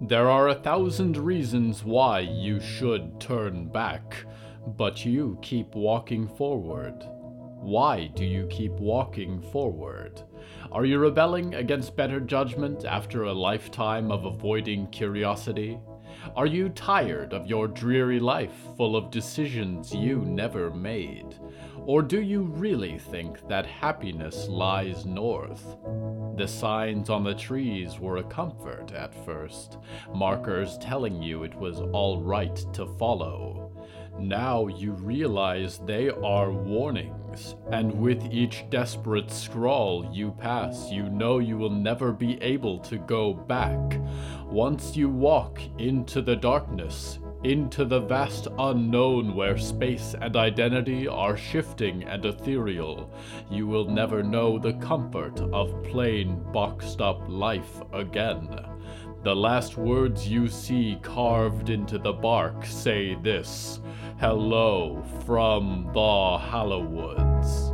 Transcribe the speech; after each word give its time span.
There 0.00 0.28
are 0.28 0.48
a 0.48 0.54
thousand 0.54 1.16
reasons 1.16 1.82
why 1.82 2.20
you 2.20 2.60
should 2.60 3.18
turn 3.18 3.68
back, 3.68 4.26
but 4.76 5.06
you 5.06 5.38
keep 5.40 5.74
walking 5.74 6.28
forward. 6.28 7.02
Why 7.62 8.08
do 8.08 8.22
you 8.22 8.46
keep 8.48 8.72
walking 8.72 9.40
forward? 9.40 10.20
Are 10.70 10.84
you 10.84 10.98
rebelling 10.98 11.54
against 11.54 11.96
better 11.96 12.20
judgment 12.20 12.84
after 12.84 13.22
a 13.22 13.32
lifetime 13.32 14.12
of 14.12 14.26
avoiding 14.26 14.88
curiosity? 14.88 15.78
Are 16.36 16.46
you 16.46 16.68
tired 16.68 17.32
of 17.32 17.46
your 17.46 17.66
dreary 17.66 18.20
life 18.20 18.54
full 18.76 18.96
of 18.96 19.10
decisions 19.10 19.94
you 19.94 20.18
never 20.26 20.70
made? 20.70 21.36
Or 21.86 22.02
do 22.02 22.20
you 22.20 22.42
really 22.42 22.98
think 22.98 23.48
that 23.48 23.64
happiness 23.64 24.46
lies 24.46 25.06
north? 25.06 25.64
The 26.36 26.46
signs 26.46 27.08
on 27.08 27.24
the 27.24 27.34
trees 27.34 27.98
were 27.98 28.18
a 28.18 28.22
comfort 28.22 28.92
at 28.92 29.24
first, 29.24 29.78
markers 30.14 30.76
telling 30.76 31.22
you 31.22 31.44
it 31.44 31.54
was 31.54 31.80
all 31.80 32.20
right 32.20 32.54
to 32.74 32.86
follow. 32.98 33.72
Now 34.18 34.66
you 34.66 34.92
realize 34.92 35.78
they 35.78 36.10
are 36.10 36.52
warnings, 36.52 37.54
and 37.70 37.90
with 38.00 38.30
each 38.30 38.64
desperate 38.68 39.30
scrawl 39.30 40.10
you 40.12 40.30
pass, 40.32 40.90
you 40.90 41.08
know 41.08 41.38
you 41.38 41.56
will 41.56 41.70
never 41.70 42.12
be 42.12 42.40
able 42.42 42.80
to 42.80 42.98
go 42.98 43.32
back. 43.32 43.98
Once 44.44 44.94
you 44.94 45.08
walk 45.08 45.60
into 45.78 46.20
the 46.20 46.36
darkness, 46.36 47.18
into 47.50 47.84
the 47.84 48.00
vast 48.00 48.48
unknown 48.58 49.32
where 49.36 49.56
space 49.56 50.16
and 50.20 50.34
identity 50.34 51.06
are 51.06 51.36
shifting 51.36 52.02
and 52.02 52.26
ethereal, 52.26 53.08
you 53.48 53.68
will 53.68 53.84
never 53.84 54.20
know 54.20 54.58
the 54.58 54.72
comfort 54.74 55.38
of 55.52 55.80
plain, 55.84 56.42
boxed 56.52 57.00
up 57.00 57.22
life 57.28 57.80
again. 57.92 58.48
The 59.22 59.36
last 59.36 59.76
words 59.76 60.26
you 60.26 60.48
see 60.48 60.98
carved 61.02 61.70
into 61.70 61.98
the 61.98 62.12
bark 62.12 62.66
say 62.66 63.14
this 63.14 63.80
Hello 64.18 65.04
from 65.24 65.88
the 65.94 66.38
Hallowoods. 66.38 67.65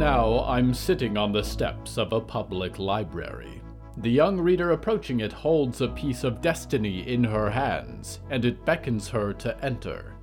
Now, 0.00 0.44
I'm 0.44 0.72
sitting 0.72 1.18
on 1.18 1.30
the 1.30 1.44
steps 1.44 1.98
of 1.98 2.14
a 2.14 2.22
public 2.22 2.78
library. 2.78 3.60
The 3.98 4.08
young 4.10 4.40
reader 4.40 4.70
approaching 4.70 5.20
it 5.20 5.30
holds 5.30 5.82
a 5.82 5.88
piece 5.88 6.24
of 6.24 6.40
destiny 6.40 7.06
in 7.06 7.22
her 7.22 7.50
hands, 7.50 8.20
and 8.30 8.46
it 8.46 8.64
beckons 8.64 9.08
her 9.08 9.34
to 9.34 9.62
enter. 9.62 10.14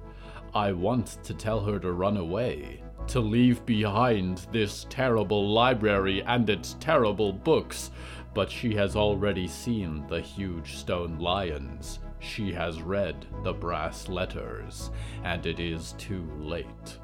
I 0.55 0.71
want 0.71 1.19
to 1.23 1.35
tell 1.35 1.59
her 1.59 1.77
to 1.77 1.91
run 1.91 2.17
away, 2.17 2.81
to 3.09 3.19
leave 3.19 3.63
behind 3.67 4.47
this 4.51 4.87
terrible 4.89 5.47
library 5.47 6.23
and 6.23 6.49
its 6.49 6.75
terrible 6.79 7.31
books, 7.31 7.91
but 8.33 8.49
she 8.49 8.73
has 8.73 8.95
already 8.95 9.47
seen 9.47 10.03
the 10.07 10.21
huge 10.21 10.77
stone 10.77 11.19
lions. 11.19 11.99
She 12.17 12.51
has 12.51 12.81
read 12.81 13.27
the 13.43 13.53
brass 13.53 14.09
letters, 14.09 14.89
and 15.23 15.45
it 15.45 15.59
is 15.59 15.93
too 15.99 16.27
late. 16.39 16.97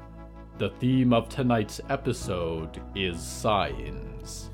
The 0.56 0.70
theme 0.70 1.12
of 1.12 1.28
tonight's 1.28 1.80
episode 1.88 2.80
is 2.94 3.20
signs. 3.20 4.50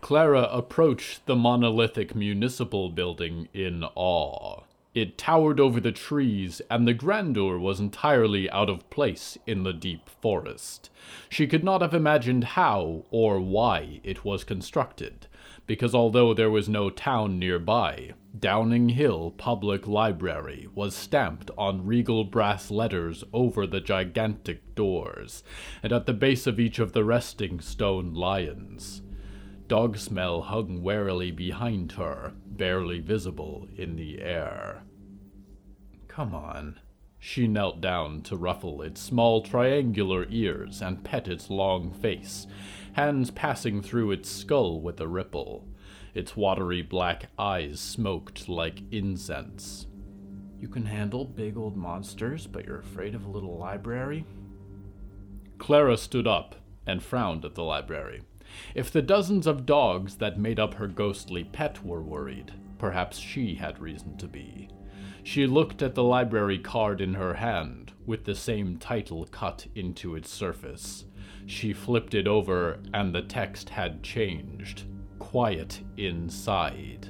Clara 0.00 0.48
approached 0.50 1.26
the 1.26 1.36
monolithic 1.36 2.14
municipal 2.14 2.88
building 2.88 3.48
in 3.52 3.84
awe. 3.94 4.62
It 4.94 5.18
towered 5.18 5.60
over 5.60 5.80
the 5.80 5.92
trees, 5.92 6.62
and 6.70 6.86
the 6.86 6.94
grandeur 6.94 7.58
was 7.58 7.80
entirely 7.80 8.48
out 8.50 8.70
of 8.70 8.88
place 8.90 9.36
in 9.46 9.64
the 9.64 9.72
deep 9.72 10.08
forest. 10.08 10.88
She 11.28 11.46
could 11.46 11.64
not 11.64 11.82
have 11.82 11.92
imagined 11.92 12.44
how 12.44 13.04
or 13.10 13.40
why 13.40 14.00
it 14.04 14.24
was 14.24 14.44
constructed, 14.44 15.26
because 15.66 15.94
although 15.94 16.34
there 16.34 16.50
was 16.50 16.68
no 16.68 16.90
town 16.90 17.38
nearby, 17.38 18.12
Downing 18.38 18.90
Hill 18.90 19.32
Public 19.36 19.86
Library 19.86 20.68
was 20.74 20.94
stamped 20.94 21.50
on 21.56 21.86
regal 21.86 22.24
brass 22.24 22.70
letters 22.70 23.24
over 23.32 23.66
the 23.66 23.80
gigantic 23.80 24.74
doors, 24.74 25.42
and 25.82 25.92
at 25.92 26.06
the 26.06 26.12
base 26.12 26.46
of 26.46 26.58
each 26.58 26.78
of 26.78 26.92
the 26.92 27.04
resting 27.04 27.60
stone 27.60 28.12
lions. 28.12 29.02
Dog 29.66 29.96
smell 29.96 30.42
hung 30.42 30.82
warily 30.82 31.30
behind 31.30 31.92
her, 31.92 32.32
barely 32.44 32.98
visible 32.98 33.66
in 33.76 33.96
the 33.96 34.20
air. 34.20 34.82
Come 36.08 36.34
on. 36.34 36.78
She 37.26 37.48
knelt 37.48 37.80
down 37.80 38.20
to 38.24 38.36
ruffle 38.36 38.82
its 38.82 39.00
small 39.00 39.40
triangular 39.40 40.26
ears 40.28 40.82
and 40.82 41.02
pet 41.02 41.26
its 41.26 41.48
long 41.48 41.90
face, 41.90 42.46
hands 42.92 43.30
passing 43.30 43.80
through 43.80 44.10
its 44.10 44.28
skull 44.28 44.78
with 44.78 45.00
a 45.00 45.08
ripple. 45.08 45.66
Its 46.12 46.36
watery 46.36 46.82
black 46.82 47.30
eyes 47.38 47.80
smoked 47.80 48.46
like 48.46 48.82
incense. 48.92 49.86
You 50.60 50.68
can 50.68 50.84
handle 50.84 51.24
big 51.24 51.56
old 51.56 51.78
monsters, 51.78 52.46
but 52.46 52.66
you're 52.66 52.80
afraid 52.80 53.14
of 53.14 53.24
a 53.24 53.30
little 53.30 53.56
library? 53.56 54.26
Clara 55.56 55.96
stood 55.96 56.26
up 56.26 56.56
and 56.86 57.02
frowned 57.02 57.46
at 57.46 57.54
the 57.54 57.64
library. 57.64 58.20
If 58.74 58.92
the 58.92 59.00
dozens 59.00 59.46
of 59.46 59.64
dogs 59.64 60.16
that 60.16 60.38
made 60.38 60.60
up 60.60 60.74
her 60.74 60.88
ghostly 60.88 61.44
pet 61.44 61.82
were 61.82 62.02
worried, 62.02 62.52
perhaps 62.76 63.18
she 63.18 63.54
had 63.54 63.80
reason 63.80 64.18
to 64.18 64.28
be. 64.28 64.68
She 65.24 65.46
looked 65.46 65.80
at 65.80 65.94
the 65.94 66.04
library 66.04 66.58
card 66.58 67.00
in 67.00 67.14
her 67.14 67.34
hand, 67.34 67.92
with 68.04 68.24
the 68.24 68.34
same 68.34 68.76
title 68.76 69.26
cut 69.30 69.66
into 69.74 70.14
its 70.14 70.30
surface. 70.30 71.06
She 71.46 71.72
flipped 71.72 72.12
it 72.12 72.26
over, 72.26 72.78
and 72.92 73.14
the 73.14 73.22
text 73.22 73.70
had 73.70 74.02
changed. 74.02 74.84
Quiet 75.18 75.80
inside. 75.96 77.08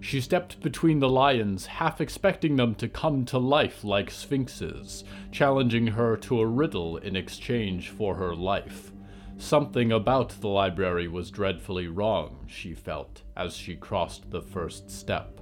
She 0.00 0.20
stepped 0.20 0.60
between 0.60 0.98
the 0.98 1.08
lions, 1.08 1.66
half 1.66 2.00
expecting 2.00 2.56
them 2.56 2.74
to 2.74 2.88
come 2.88 3.24
to 3.26 3.38
life 3.38 3.84
like 3.84 4.10
sphinxes, 4.10 5.04
challenging 5.30 5.86
her 5.86 6.16
to 6.18 6.40
a 6.40 6.46
riddle 6.46 6.96
in 6.96 7.14
exchange 7.14 7.90
for 7.90 8.16
her 8.16 8.34
life. 8.34 8.90
Something 9.36 9.92
about 9.92 10.30
the 10.40 10.48
library 10.48 11.06
was 11.06 11.30
dreadfully 11.30 11.86
wrong, 11.86 12.44
she 12.48 12.74
felt, 12.74 13.22
as 13.36 13.56
she 13.56 13.76
crossed 13.76 14.32
the 14.32 14.42
first 14.42 14.90
step. 14.90 15.40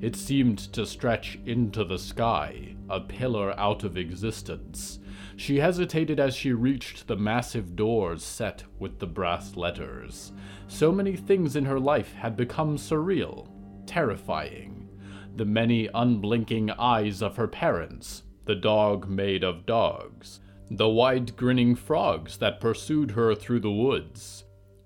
It 0.00 0.16
seemed 0.16 0.58
to 0.72 0.86
stretch 0.86 1.38
into 1.46 1.84
the 1.84 1.98
sky, 1.98 2.76
a 2.88 3.00
pillar 3.00 3.58
out 3.58 3.84
of 3.84 3.96
existence. 3.96 4.98
She 5.36 5.58
hesitated 5.58 6.18
as 6.18 6.34
she 6.34 6.52
reached 6.52 7.06
the 7.06 7.16
massive 7.16 7.76
doors 7.76 8.24
set 8.24 8.64
with 8.78 8.98
the 8.98 9.06
brass 9.06 9.56
letters. 9.56 10.32
So 10.66 10.90
many 10.90 11.16
things 11.16 11.56
in 11.56 11.64
her 11.64 11.78
life 11.78 12.12
had 12.12 12.36
become 12.36 12.76
surreal, 12.76 13.48
terrifying. 13.86 14.88
The 15.36 15.44
many 15.44 15.88
unblinking 15.94 16.70
eyes 16.72 17.22
of 17.22 17.36
her 17.36 17.46
parents, 17.46 18.24
the 18.46 18.56
dog 18.56 19.08
made 19.08 19.44
of 19.44 19.66
dogs, 19.66 20.40
the 20.70 20.88
wide 20.88 21.36
grinning 21.36 21.76
frogs 21.76 22.38
that 22.38 22.60
pursued 22.60 23.12
her 23.12 23.34
through 23.34 23.60
the 23.60 23.70
woods. 23.70 24.44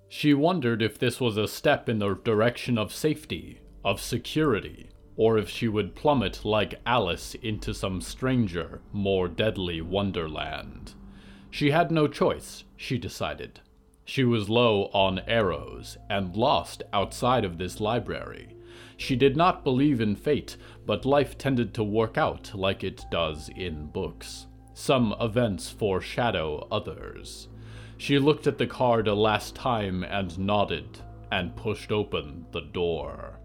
She 0.09 0.35
wondered 0.35 0.83
if 0.83 0.99
this 0.99 1.19
was 1.19 1.39
a 1.39 1.49
step 1.49 1.89
in 1.89 1.99
the 1.99 2.13
direction 2.15 2.77
of 2.77 2.93
safety, 2.93 3.62
of 3.85 4.01
security, 4.01 4.89
or 5.17 5.39
if 5.39 5.49
she 5.49 5.69
would 5.69 5.95
plummet 5.95 6.45
like 6.45 6.81
Alice 6.87 7.35
into 7.37 7.75
some 7.75 8.01
stranger, 8.01 8.81
more 8.93 9.29
deadly 9.29 9.81
wonderland. 9.81 10.95
She 11.51 11.71
had 11.71 11.91
no 11.91 12.09
choice, 12.09 12.65
she 12.77 12.97
decided. 12.99 13.61
She 14.05 14.25
was 14.25 14.49
low 14.49 14.91
on 14.93 15.21
arrows 15.27 15.97
and 16.09 16.37
lost 16.37 16.83
outside 16.93 17.45
of 17.45 17.59
this 17.59 17.81
library. 17.81 18.57
She 18.97 19.17
did 19.17 19.37
not 19.37 19.65
believe 19.65 20.01
in 20.01 20.17
fate, 20.17 20.57
but 20.87 21.05
life 21.05 21.37
tended 21.37 21.75
to 21.75 21.85
work 21.85 22.17
out 22.17 22.53
like 22.55 22.83
it 22.83 23.05
does 23.11 23.51
in 23.55 23.87
books. 23.87 24.47
Some 24.75 25.15
events 25.21 25.71
foreshadow 25.71 26.67
others. 26.71 27.49
She 27.99 28.19
looked 28.19 28.47
at 28.47 28.59
the 28.59 28.67
card 28.67 29.07
a 29.07 29.15
last 29.15 29.55
time 29.55 30.03
and 30.03 30.37
nodded, 30.39 30.99
and 31.31 31.55
pushed 31.55 31.93
open 31.93 32.47
the 32.51 32.63
door. 32.63 33.39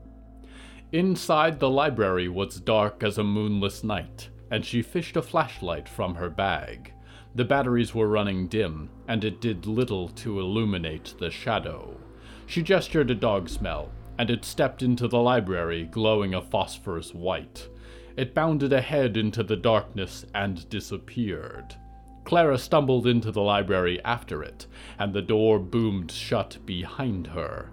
Inside 0.94 1.60
the 1.60 1.70
library 1.70 2.30
was 2.30 2.62
dark 2.62 3.04
as 3.04 3.18
a 3.18 3.24
moonless 3.24 3.84
night, 3.84 4.30
and 4.50 4.64
she 4.64 4.82
fished 4.82 5.18
a 5.18 5.22
flashlight 5.22 5.90
from 5.90 6.16
her 6.16 6.30
bag. 6.30 6.94
The 7.36 7.44
batteries 7.44 7.94
were 7.94 8.08
running 8.08 8.48
dim, 8.48 8.90
and 9.06 9.26
it 9.26 9.42
did 9.42 9.66
little 9.66 10.08
to 10.10 10.40
illuminate 10.40 11.14
the 11.20 11.30
shadow. 11.30 11.98
She 12.46 12.64
gestured 12.64 13.12
a 13.12 13.16
dog 13.16 13.50
smell, 13.50 13.92
and 14.18 14.30
it 14.30 14.46
stepped 14.46 14.82
into 14.82 15.10
the 15.10 15.20
library, 15.20 15.84
glowing 15.92 16.34
a 16.34 16.42
phosphorus 16.42 17.14
white. 17.14 17.68
It 18.16 18.34
bounded 18.34 18.72
ahead 18.72 19.18
into 19.18 19.44
the 19.44 19.58
darkness 19.58 20.26
and 20.34 20.70
disappeared. 20.70 21.76
Clara 22.24 22.58
stumbled 22.58 23.08
into 23.08 23.32
the 23.32 23.42
library 23.42 24.02
after 24.06 24.42
it, 24.42 24.68
and 24.98 25.14
the 25.14 25.22
door 25.22 25.60
boomed 25.60 26.12
shut 26.12 26.58
behind 26.66 27.28
her. 27.28 27.72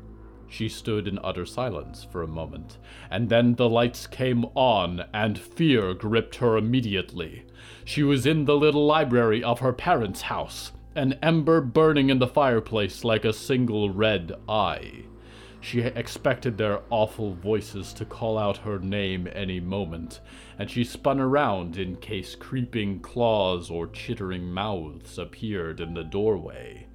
She 0.55 0.69
stood 0.69 1.09
in 1.09 1.19
utter 1.25 1.45
silence 1.45 2.05
for 2.05 2.23
a 2.23 2.29
moment, 2.29 2.79
and 3.11 3.29
then 3.29 3.57
the 3.57 3.69
lights 3.69 4.07
came 4.07 4.45
on, 4.55 5.03
and 5.13 5.37
fear 5.37 5.95
gripped 5.95 6.37
her 6.37 6.57
immediately. 6.57 7.43
She 7.85 8.05
was 8.05 8.25
in 8.25 8.45
the 8.45 8.57
little 8.57 8.87
library 8.87 9.43
of 9.43 9.59
her 9.59 9.73
parents' 9.73 10.23
house, 10.23 10.71
an 10.95 11.19
ember 11.21 11.61
burning 11.61 12.09
in 12.09 12.21
the 12.21 12.29
fireplace 12.29 13.03
like 13.03 13.25
a 13.25 13.33
single 13.33 13.91
red 13.91 14.31
eye. 14.49 15.07
She 15.61 15.81
expected 15.81 16.57
their 16.57 16.83
awful 16.89 17.35
voices 17.35 17.93
to 17.95 18.05
call 18.05 18.39
out 18.39 18.59
her 18.59 18.79
name 18.79 19.29
any 19.33 19.59
moment, 19.59 20.21
and 20.57 20.71
she 20.71 20.85
spun 20.85 21.19
around 21.19 21.77
in 21.77 21.97
case 21.97 22.37
creeping 22.37 23.01
claws 23.01 23.71
or 23.71 23.89
chittering 23.89 24.53
mouths 24.53 25.19
appeared 25.19 25.81
in 25.81 25.95
the 25.95 26.05
doorway. 26.05 26.87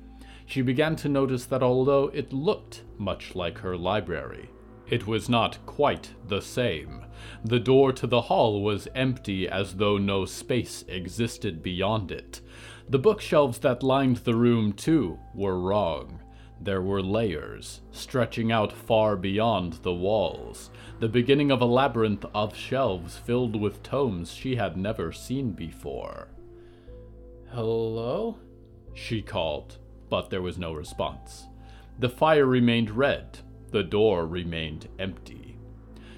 She 0.50 0.64
began 0.64 0.96
to 0.96 1.10
notice 1.10 1.46
that 1.46 1.62
although 1.62 2.06
it 2.12 2.34
looked 2.34 2.82
much 2.98 3.36
like 3.36 3.60
her 3.60 3.78
library, 3.78 4.50
it 4.88 5.06
was 5.06 5.30
not 5.30 5.64
quite 5.68 6.16
the 6.28 6.42
same. 6.42 7.06
The 7.46 7.60
door 7.60 7.94
to 7.94 8.08
the 8.08 8.22
hall 8.22 8.64
was 8.64 8.88
empty 8.96 9.48
as 9.48 9.76
though 9.76 10.00
no 10.00 10.26
space 10.26 10.84
existed 10.88 11.62
beyond 11.62 12.12
it. 12.12 12.42
The 12.90 12.98
bookshelves 12.98 13.60
that 13.60 13.84
lined 13.84 14.18
the 14.18 14.34
room, 14.34 14.74
too, 14.74 15.20
were 15.36 15.60
wrong. 15.60 16.20
There 16.60 16.82
were 16.82 17.04
layers, 17.04 17.82
stretching 17.92 18.52
out 18.52 18.72
far 18.74 19.16
beyond 19.16 19.74
the 19.84 19.94
walls, 19.94 20.72
the 21.00 21.08
beginning 21.08 21.52
of 21.52 21.62
a 21.62 21.66
labyrinth 21.66 22.26
of 22.34 22.56
shelves 22.56 23.18
filled 23.18 23.56
with 23.56 23.84
tomes 23.84 24.34
she 24.34 24.56
had 24.56 24.78
never 24.78 25.12
seen 25.12 25.52
before. 25.52 26.30
Hello? 27.52 28.40
She 28.96 29.22
called, 29.22 29.78
but 30.10 30.30
there 30.30 30.42
was 30.42 30.58
no 30.58 30.74
response. 30.74 31.48
The 32.00 32.10
fire 32.10 32.46
remained 32.46 32.92
red, 32.92 33.40
the 33.72 33.84
door 33.84 34.26
remained 34.26 34.88
empty. 34.98 35.58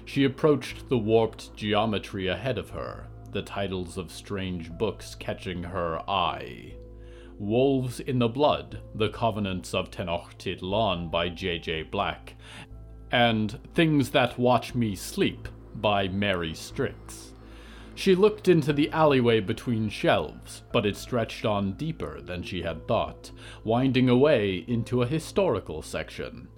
She 0.04 0.24
approached 0.24 0.88
the 0.88 0.98
warped 0.98 1.54
geometry 1.56 2.28
ahead 2.28 2.58
of 2.58 2.70
her, 2.70 3.06
the 3.32 3.42
titles 3.42 3.96
of 3.96 4.12
strange 4.12 4.70
books 4.70 5.14
catching 5.14 5.62
her 5.62 5.98
eye. 6.08 6.74
Wolves 7.38 7.98
in 8.00 8.18
the 8.18 8.28
Blood, 8.28 8.80
The 8.94 9.08
Covenants 9.08 9.74
of 9.74 9.90
Tenochtitlan 9.90 11.10
by 11.10 11.28
J.J. 11.28 11.84
Black, 11.84 12.36
and 13.10 13.58
Things 13.74 14.10
That 14.10 14.38
Watch 14.38 14.74
Me 14.74 14.94
Sleep 14.94 15.48
by 15.74 16.08
Mary 16.08 16.54
Strix. 16.54 17.31
She 17.94 18.14
looked 18.14 18.48
into 18.48 18.72
the 18.72 18.90
alleyway 18.90 19.40
between 19.40 19.88
shelves, 19.88 20.62
but 20.72 20.86
it 20.86 20.96
stretched 20.96 21.44
on 21.44 21.72
deeper 21.72 22.20
than 22.20 22.42
she 22.42 22.62
had 22.62 22.88
thought, 22.88 23.30
winding 23.64 24.08
away 24.08 24.64
into 24.66 25.02
a 25.02 25.06
historical 25.06 25.82
section. 25.82 26.48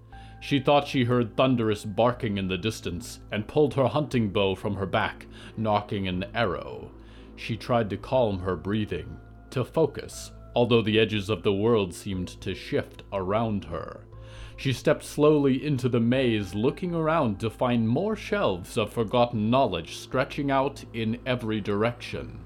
She 0.41 0.61
thought 0.61 0.87
she 0.87 1.05
heard 1.05 1.37
thunderous 1.37 1.85
barking 1.85 2.39
in 2.39 2.49
the 2.49 2.59
distance 2.59 3.21
and 3.33 3.49
pulled 3.49 3.75
her 3.75 3.89
hunting 3.89 4.29
bow 4.29 4.55
from 4.55 4.77
her 4.77 4.87
back, 4.87 5.27
nocking 5.57 6.09
an 6.09 6.27
arrow. 6.35 6.91
She 7.35 7.57
tried 7.57 7.91
to 7.91 7.97
calm 7.97 8.39
her 8.39 8.55
breathing, 8.55 9.17
to 9.51 9.65
focus, 9.65 10.33
although 10.55 10.83
the 10.83 11.01
edges 11.01 11.31
of 11.31 11.43
the 11.43 11.53
world 11.53 11.95
seemed 11.95 12.29
to 12.43 12.55
shift 12.55 13.03
around 13.13 13.65
her. 13.65 14.07
She 14.56 14.73
stepped 14.73 15.05
slowly 15.05 15.65
into 15.65 15.89
the 15.89 16.01
maze, 16.01 16.55
looking 16.55 16.95
around 16.95 17.41
to 17.41 17.51
find 17.51 17.89
more 17.89 18.17
shelves 18.17 18.77
of 18.77 18.93
forgotten 18.93 19.51
knowledge 19.51 19.97
stretching 19.97 20.51
out 20.51 20.85
in 20.93 21.19
every 21.27 21.61
direction. 21.61 22.39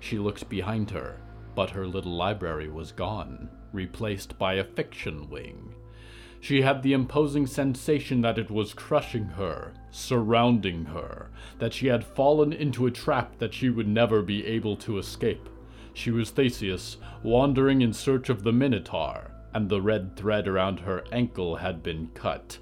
She 0.00 0.18
looked 0.18 0.48
behind 0.48 0.90
her, 0.90 1.20
but 1.54 1.70
her 1.70 1.86
little 1.86 2.16
library 2.16 2.68
was 2.68 2.92
gone, 2.92 3.48
replaced 3.72 4.38
by 4.38 4.54
a 4.54 4.64
fiction 4.64 5.28
wing. 5.28 5.74
She 6.40 6.60
had 6.60 6.82
the 6.82 6.92
imposing 6.92 7.46
sensation 7.46 8.20
that 8.20 8.38
it 8.38 8.50
was 8.50 8.74
crushing 8.74 9.24
her, 9.24 9.72
surrounding 9.90 10.86
her, 10.86 11.30
that 11.58 11.72
she 11.72 11.86
had 11.86 12.04
fallen 12.04 12.52
into 12.52 12.86
a 12.86 12.90
trap 12.90 13.38
that 13.38 13.54
she 13.54 13.70
would 13.70 13.88
never 13.88 14.20
be 14.20 14.44
able 14.44 14.76
to 14.76 14.98
escape. 14.98 15.48
She 15.94 16.10
was 16.10 16.30
Theseus, 16.30 16.98
wandering 17.22 17.80
in 17.80 17.92
search 17.92 18.28
of 18.28 18.42
the 18.42 18.52
Minotaur, 18.52 19.30
and 19.54 19.68
the 19.68 19.80
red 19.80 20.16
thread 20.16 20.48
around 20.48 20.80
her 20.80 21.04
ankle 21.12 21.56
had 21.56 21.82
been 21.82 22.08
cut. 22.14 22.58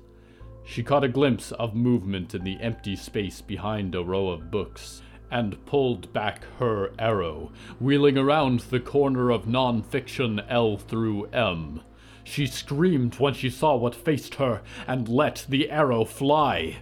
She 0.65 0.83
caught 0.83 1.03
a 1.03 1.09
glimpse 1.09 1.51
of 1.53 1.75
movement 1.75 2.35
in 2.35 2.45
the 2.45 2.61
empty 2.61 2.95
space 2.95 3.41
behind 3.41 3.95
a 3.95 4.05
row 4.05 4.29
of 4.29 4.51
books, 4.51 5.03
and 5.31 5.65
pulled 5.65 6.13
back 6.13 6.45
her 6.59 6.93
arrow, 6.99 7.51
wheeling 7.81 8.19
around 8.19 8.61
the 8.61 8.79
corner 8.79 9.31
of 9.31 9.49
non-fiction 9.49 10.41
L 10.49 10.77
through 10.77 11.25
M. 11.31 11.81
She 12.23 12.47
screamed 12.47 13.17
when 13.19 13.35
she 13.35 13.51
saw 13.51 13.75
what 13.75 13.95
faced 13.95 14.37
her, 14.37 14.63
and 14.87 15.09
let 15.09 15.47
the 15.49 15.71
arrow 15.71 16.05
fly. 16.05 16.77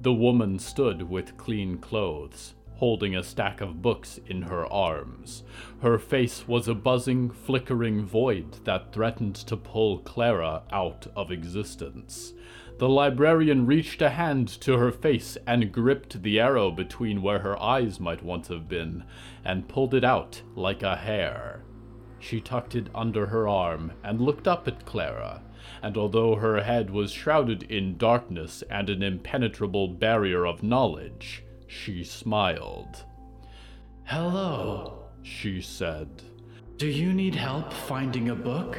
The 0.00 0.14
woman 0.14 0.58
stood 0.60 1.02
with 1.02 1.36
clean 1.36 1.78
clothes, 1.78 2.54
holding 2.78 3.14
a 3.14 3.22
stack 3.22 3.60
of 3.60 3.82
books 3.82 4.20
in 4.26 4.42
her 4.42 4.64
arms. 4.66 5.42
Her 5.82 5.98
face 5.98 6.46
was 6.46 6.68
a 6.68 6.74
buzzing, 6.74 7.30
flickering 7.30 8.04
void 8.04 8.64
that 8.64 8.92
threatened 8.92 9.34
to 9.34 9.56
pull 9.56 9.98
Clara 9.98 10.62
out 10.70 11.06
of 11.16 11.30
existence. 11.32 12.34
The 12.78 12.88
librarian 12.88 13.66
reached 13.66 14.00
a 14.00 14.10
hand 14.10 14.46
to 14.60 14.78
her 14.78 14.92
face 14.92 15.36
and 15.46 15.72
gripped 15.72 16.22
the 16.22 16.38
arrow 16.38 16.70
between 16.70 17.22
where 17.22 17.40
her 17.40 17.60
eyes 17.60 17.98
might 17.98 18.22
once 18.22 18.46
have 18.46 18.68
been, 18.68 19.02
and 19.44 19.68
pulled 19.68 19.94
it 19.94 20.04
out 20.04 20.42
like 20.54 20.84
a 20.84 20.94
hair. 20.94 21.64
She 22.20 22.40
tucked 22.40 22.76
it 22.76 22.88
under 22.94 23.26
her 23.26 23.48
arm 23.48 23.92
and 24.04 24.20
looked 24.20 24.46
up 24.46 24.68
at 24.68 24.86
Clara, 24.86 25.42
and 25.82 25.96
although 25.96 26.36
her 26.36 26.62
head 26.62 26.90
was 26.90 27.10
shrouded 27.10 27.64
in 27.64 27.96
darkness 27.96 28.62
and 28.70 28.88
an 28.88 29.02
impenetrable 29.02 29.88
barrier 29.88 30.46
of 30.46 30.62
knowledge, 30.62 31.42
she 31.68 32.02
smiled. 32.02 33.04
Hello, 34.04 35.04
she 35.22 35.60
said. 35.60 36.22
Do 36.78 36.88
you 36.88 37.12
need 37.12 37.34
help 37.34 37.72
finding 37.72 38.30
a 38.30 38.34
book? 38.34 38.78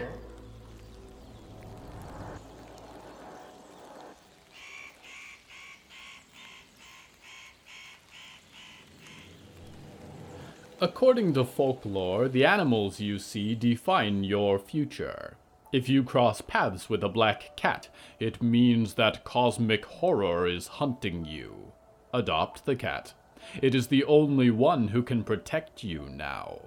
According 10.81 11.33
to 11.33 11.43
folklore, 11.43 12.29
the 12.29 12.45
animals 12.45 12.99
you 12.99 13.19
see 13.19 13.53
define 13.53 14.23
your 14.23 14.57
future. 14.57 15.35
If 15.71 15.89
you 15.89 16.03
cross 16.03 16.41
paths 16.41 16.89
with 16.89 17.03
a 17.03 17.09
black 17.09 17.55
cat, 17.55 17.89
it 18.19 18.41
means 18.41 18.95
that 18.95 19.25
cosmic 19.25 19.85
horror 19.85 20.47
is 20.47 20.67
hunting 20.67 21.25
you. 21.25 21.73
Adopt 22.13 22.65
the 22.65 22.75
cat. 22.75 23.13
It 23.61 23.75
is 23.75 23.87
the 23.87 24.03
only 24.05 24.49
one 24.49 24.89
who 24.89 25.03
can 25.03 25.23
protect 25.23 25.83
you 25.83 26.09
now. 26.09 26.59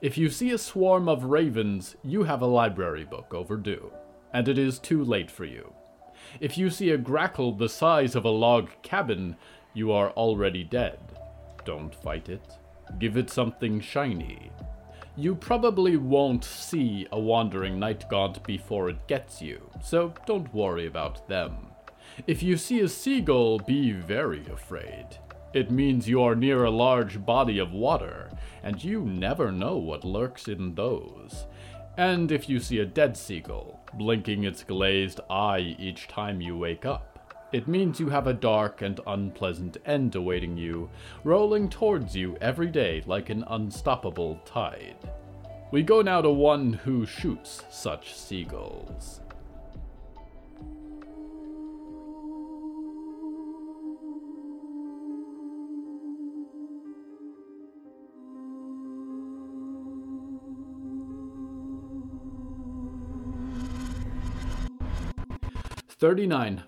If 0.00 0.16
you 0.16 0.30
see 0.30 0.50
a 0.50 0.58
swarm 0.58 1.08
of 1.08 1.24
ravens, 1.24 1.96
you 2.02 2.22
have 2.22 2.40
a 2.40 2.46
library 2.46 3.04
book 3.04 3.34
overdue, 3.34 3.92
and 4.32 4.48
it 4.48 4.56
is 4.56 4.78
too 4.78 5.04
late 5.04 5.30
for 5.30 5.44
you. 5.44 5.72
If 6.40 6.56
you 6.56 6.70
see 6.70 6.90
a 6.90 6.98
grackle 6.98 7.52
the 7.52 7.68
size 7.68 8.14
of 8.14 8.24
a 8.24 8.30
log 8.30 8.70
cabin, 8.82 9.36
you 9.74 9.92
are 9.92 10.10
already 10.10 10.64
dead. 10.64 10.98
Don't 11.64 11.94
fight 11.94 12.28
it. 12.28 12.52
Give 12.98 13.16
it 13.16 13.30
something 13.30 13.80
shiny. 13.80 14.50
You 15.16 15.34
probably 15.34 15.96
won't 15.96 16.44
see 16.44 17.06
a 17.12 17.18
wandering 17.18 17.78
night 17.78 18.08
gaunt 18.08 18.42
before 18.44 18.88
it 18.88 19.06
gets 19.08 19.42
you, 19.42 19.68
so 19.82 20.14
don't 20.26 20.52
worry 20.54 20.86
about 20.86 21.28
them. 21.28 21.67
If 22.26 22.42
you 22.42 22.56
see 22.56 22.80
a 22.80 22.88
seagull, 22.88 23.58
be 23.60 23.92
very 23.92 24.44
afraid. 24.48 25.06
It 25.54 25.70
means 25.70 26.08
you 26.08 26.22
are 26.22 26.34
near 26.34 26.64
a 26.64 26.70
large 26.70 27.24
body 27.24 27.58
of 27.58 27.72
water, 27.72 28.30
and 28.62 28.82
you 28.82 29.02
never 29.02 29.52
know 29.52 29.76
what 29.76 30.04
lurks 30.04 30.48
in 30.48 30.74
those. 30.74 31.46
And 31.96 32.30
if 32.30 32.48
you 32.48 32.60
see 32.60 32.80
a 32.80 32.86
dead 32.86 33.16
seagull, 33.16 33.80
blinking 33.94 34.44
its 34.44 34.62
glazed 34.62 35.20
eye 35.30 35.76
each 35.78 36.08
time 36.08 36.40
you 36.40 36.56
wake 36.56 36.84
up, 36.84 37.18
it 37.52 37.66
means 37.66 37.98
you 37.98 38.10
have 38.10 38.26
a 38.26 38.34
dark 38.34 38.82
and 38.82 39.00
unpleasant 39.06 39.78
end 39.86 40.14
awaiting 40.14 40.56
you, 40.56 40.90
rolling 41.24 41.70
towards 41.70 42.14
you 42.14 42.36
every 42.40 42.68
day 42.68 43.02
like 43.06 43.30
an 43.30 43.44
unstoppable 43.48 44.38
tide. 44.44 44.96
We 45.70 45.82
go 45.82 46.02
now 46.02 46.20
to 46.20 46.30
one 46.30 46.74
who 46.74 47.06
shoots 47.06 47.62
such 47.70 48.14
seagulls. 48.14 49.20
39, 65.98 66.62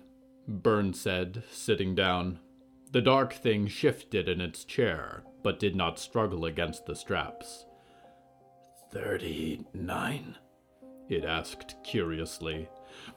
Byrne 0.45 0.93
said, 0.93 1.43
sitting 1.49 1.95
down. 1.95 2.39
The 2.91 3.01
dark 3.01 3.31
thing 3.31 3.67
shifted 3.67 4.27
in 4.27 4.41
its 4.41 4.65
chair, 4.65 5.23
but 5.41 5.57
did 5.57 5.73
not 5.73 5.99
struggle 5.99 6.43
against 6.43 6.85
the 6.85 6.95
straps. 6.95 7.65
Thirty 8.91 9.65
nine? 9.73 10.35
It 11.07 11.23
asked 11.23 11.75
curiously. 11.81 12.67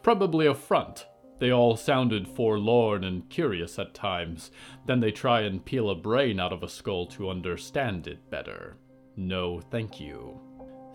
Probably 0.05 0.47
a 0.47 0.55
front. 0.55 1.07
They 1.41 1.51
all 1.51 1.77
sounded 1.77 2.29
forlorn 2.29 3.03
and 3.03 3.29
curious 3.29 3.77
at 3.81 3.93
times. 3.93 4.53
Then 4.87 5.01
they 5.01 5.11
try 5.11 5.41
and 5.41 5.65
peel 5.65 5.91
a 5.91 5.97
brain 5.97 6.39
out 6.39 6.53
of 6.53 6.63
a 6.63 6.69
skull 6.69 7.07
to 7.07 7.29
understand 7.29 8.07
it 8.07 8.31
better. 8.31 8.77
No, 9.17 9.61
thank 9.61 9.99
you. 9.99 10.41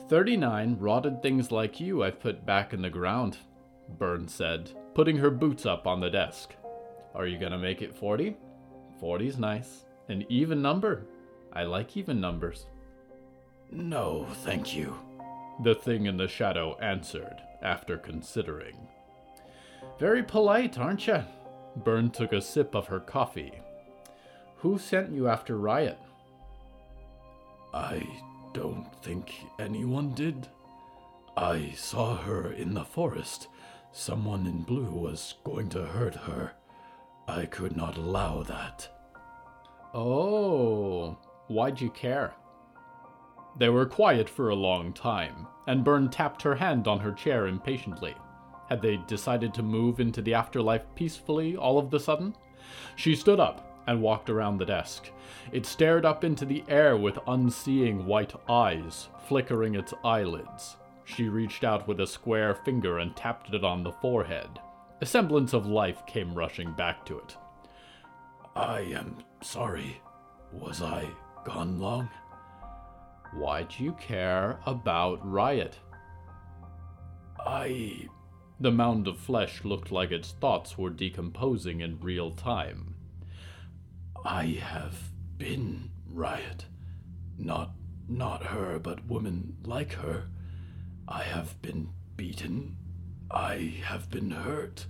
Thirty 0.08 0.38
nine 0.38 0.78
rotted 0.80 1.22
things 1.22 1.52
like 1.52 1.82
you 1.82 2.04
I've 2.04 2.22
put 2.22 2.46
back 2.46 2.74
in 2.74 2.82
the 2.82 2.90
ground, 2.90 3.38
Byrne 3.98 4.28
said, 4.28 4.72
putting 4.94 5.18
her 5.18 5.32
boots 5.32 5.66
up 5.66 5.88
on 5.88 6.00
the 6.00 6.10
desk. 6.10 6.54
Are 7.16 7.26
you 7.26 7.38
gonna 7.38 7.58
make 7.58 7.82
it 7.82 7.96
forty? 7.96 8.38
Forty's 9.00 9.38
nice. 9.38 9.86
An 10.10 10.26
even 10.30 10.62
number. 10.62 11.06
I 11.54 11.64
like 11.64 11.98
even 11.98 12.22
numbers. 12.22 12.66
No, 13.72 14.26
thank 14.44 14.76
you, 14.76 14.96
the 15.64 15.76
thing 15.76 16.06
in 16.06 16.18
the 16.18 16.28
shadow 16.28 16.78
answered, 16.82 17.38
after 17.62 17.98
considering. 17.98 18.76
Very 20.00 20.24
polite, 20.24 20.78
aren't 20.78 21.08
you? 21.08 21.24
Byrne 21.76 22.10
took 22.10 22.34
a 22.34 22.42
sip 22.42 22.76
of 22.76 22.88
her 22.88 23.00
coffee. 23.00 23.54
Who 24.58 24.78
sent 24.78 25.12
you 25.12 25.28
after 25.28 25.58
Riot? 25.58 26.00
I 27.74 28.08
don't 28.54 28.88
think 29.04 29.34
anyone 29.60 30.14
did. 30.14 30.48
I 31.38 31.72
saw 31.76 32.18
her 32.18 32.52
in 32.52 32.74
the 32.74 32.84
forest. 32.84 33.48
Someone 33.92 34.46
in 34.46 34.62
blue 34.62 34.92
was 34.92 35.36
going 35.44 35.70
to 35.70 35.84
hurt 35.84 36.16
her. 36.16 36.54
I 37.28 37.46
could 37.46 37.76
not 37.76 37.98
allow 37.98 38.44
that. 38.44 38.88
Oh, 39.94 41.18
why'd 41.48 41.82
you 41.82 41.90
care? 41.90 42.34
They 43.58 43.70
were 43.70 43.86
quiet 43.86 44.30
for 44.30 44.50
a 44.50 44.56
long 44.56 44.94
time, 44.94 45.48
and 45.68 45.84
Byrne 45.84 46.10
tapped 46.10 46.42
her 46.44 46.56
hand 46.56 46.88
on 46.88 47.00
her 47.00 47.12
chair 47.12 47.48
impatiently. 47.48 48.16
Had 48.70 48.82
they 48.82 48.98
decided 49.08 49.54
to 49.56 49.64
move 49.64 50.00
into 50.00 50.22
the 50.22 50.36
afterlife 50.36 50.86
peacefully 50.96 51.58
all 51.58 51.80
of 51.80 51.90
the 51.90 52.00
sudden? 52.00 52.36
She 52.96 53.16
stood 53.16 53.40
up 53.40 53.84
and 53.88 54.02
walked 54.02 54.30
around 54.30 54.60
the 54.60 54.66
desk. 54.66 55.10
It 55.52 55.66
stared 55.66 56.06
up 56.06 56.24
into 56.24 56.46
the 56.46 56.64
air 56.68 56.96
with 56.96 57.18
unseeing 57.28 58.06
white 58.06 58.34
eyes, 58.48 59.10
flickering 59.28 59.74
its 59.74 59.94
eyelids. 60.04 60.78
She 61.16 61.28
reached 61.28 61.64
out 61.64 61.88
with 61.88 62.00
a 62.00 62.08
square 62.08 62.54
finger 62.54 63.00
and 63.00 63.16
tapped 63.16 63.54
it 63.54 63.64
on 63.64 63.84
the 63.84 63.92
forehead. 63.92 64.60
A 65.02 65.06
semblance 65.06 65.54
of 65.54 65.66
life 65.66 66.06
came 66.06 66.36
rushing 66.36 66.72
back 66.74 67.06
to 67.06 67.18
it. 67.18 67.36
I 68.56 68.82
am 68.82 69.18
sorry. 69.42 70.02
Was 70.52 70.82
I 70.82 71.10
gone 71.46 71.80
long? 71.80 72.10
Why 73.34 73.64
do 73.64 73.84
you 73.84 73.94
care 73.94 74.60
about 74.66 75.26
Riot? 75.28 75.80
I. 77.40 78.08
The 78.60 78.72
mound 78.72 79.08
of 79.08 79.18
flesh 79.18 79.64
looked 79.64 79.92
like 79.92 80.12
its 80.12 80.34
thoughts 80.34 80.78
were 80.78 80.90
decomposing 80.90 81.82
in 81.82 82.00
real 82.00 82.32
time. 82.32 82.96
I 84.26 84.46
have 84.62 85.12
been 85.38 85.92
Riot. 86.06 86.66
Not 87.38 87.72
not 88.08 88.44
her, 88.44 88.80
but 88.80 89.06
women 89.06 89.56
like 89.64 89.94
her. 89.94 90.26
I 91.12 91.24
have 91.24 91.60
been 91.64 91.90
beaten. 92.16 92.78
I 93.32 93.82
have 93.84 94.12
been 94.12 94.30
hurt. 94.30 94.86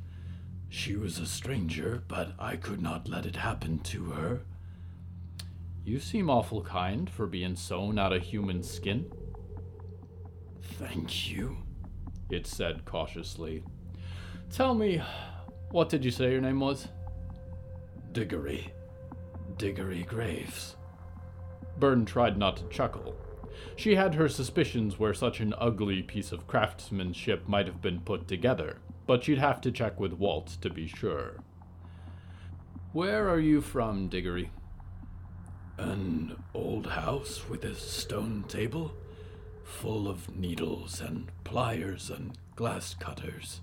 She 0.67 0.97
was 0.97 1.17
a 1.17 1.25
stranger, 1.25 2.03
but 2.09 2.33
I 2.37 2.57
could 2.57 2.81
not 2.81 3.07
let 3.07 3.25
it 3.25 3.37
happen 3.37 3.79
to 3.79 4.11
her. 4.11 4.41
You 5.85 5.97
seem 5.99 6.29
awful 6.29 6.61
kind 6.61 7.09
for 7.09 7.25
being 7.25 7.55
sewn 7.55 7.97
out 7.97 8.11
of 8.11 8.21
human 8.21 8.63
skin. 8.63 9.09
Thank 10.61 11.31
you, 11.31 11.57
it 12.29 12.45
said 12.45 12.83
cautiously. 12.83 13.63
Tell 14.51 14.75
me, 14.75 15.01
what 15.71 15.87
did 15.87 16.03
you 16.03 16.11
say 16.11 16.31
your 16.31 16.41
name 16.41 16.59
was? 16.59 16.89
Diggory. 18.11 18.73
Diggory 19.57 20.03
Graves. 20.03 20.75
Byrne 21.77 22.03
tried 22.03 22.37
not 22.37 22.57
to 22.57 22.67
chuckle. 22.67 23.15
She 23.75 23.95
had 23.95 24.15
her 24.15 24.29
suspicions 24.29 24.99
where 24.99 25.13
such 25.13 25.39
an 25.39 25.53
ugly 25.57 26.01
piece 26.01 26.31
of 26.31 26.47
craftsmanship 26.47 27.47
might 27.47 27.67
have 27.67 27.81
been 27.81 28.01
put 28.01 28.27
together, 28.27 28.77
but 29.07 29.23
she'd 29.23 29.37
have 29.37 29.61
to 29.61 29.71
check 29.71 29.99
with 29.99 30.13
Walt 30.13 30.57
to 30.61 30.69
be 30.69 30.87
sure. 30.87 31.43
Where 32.91 33.29
are 33.29 33.39
you 33.39 33.61
from, 33.61 34.07
Diggory? 34.07 34.51
An 35.77 36.43
old 36.53 36.87
house 36.87 37.47
with 37.47 37.63
a 37.63 37.75
stone 37.75 38.43
table, 38.47 38.93
full 39.63 40.07
of 40.07 40.35
needles 40.35 40.99
and 40.99 41.31
pliers 41.43 42.09
and 42.09 42.37
glass 42.55 42.95
cutters. 42.95 43.61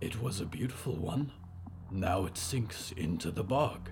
It 0.00 0.22
was 0.22 0.40
a 0.40 0.46
beautiful 0.46 0.96
one. 0.96 1.32
Now 1.90 2.24
it 2.24 2.38
sinks 2.38 2.92
into 2.92 3.30
the 3.30 3.44
bog. 3.44 3.90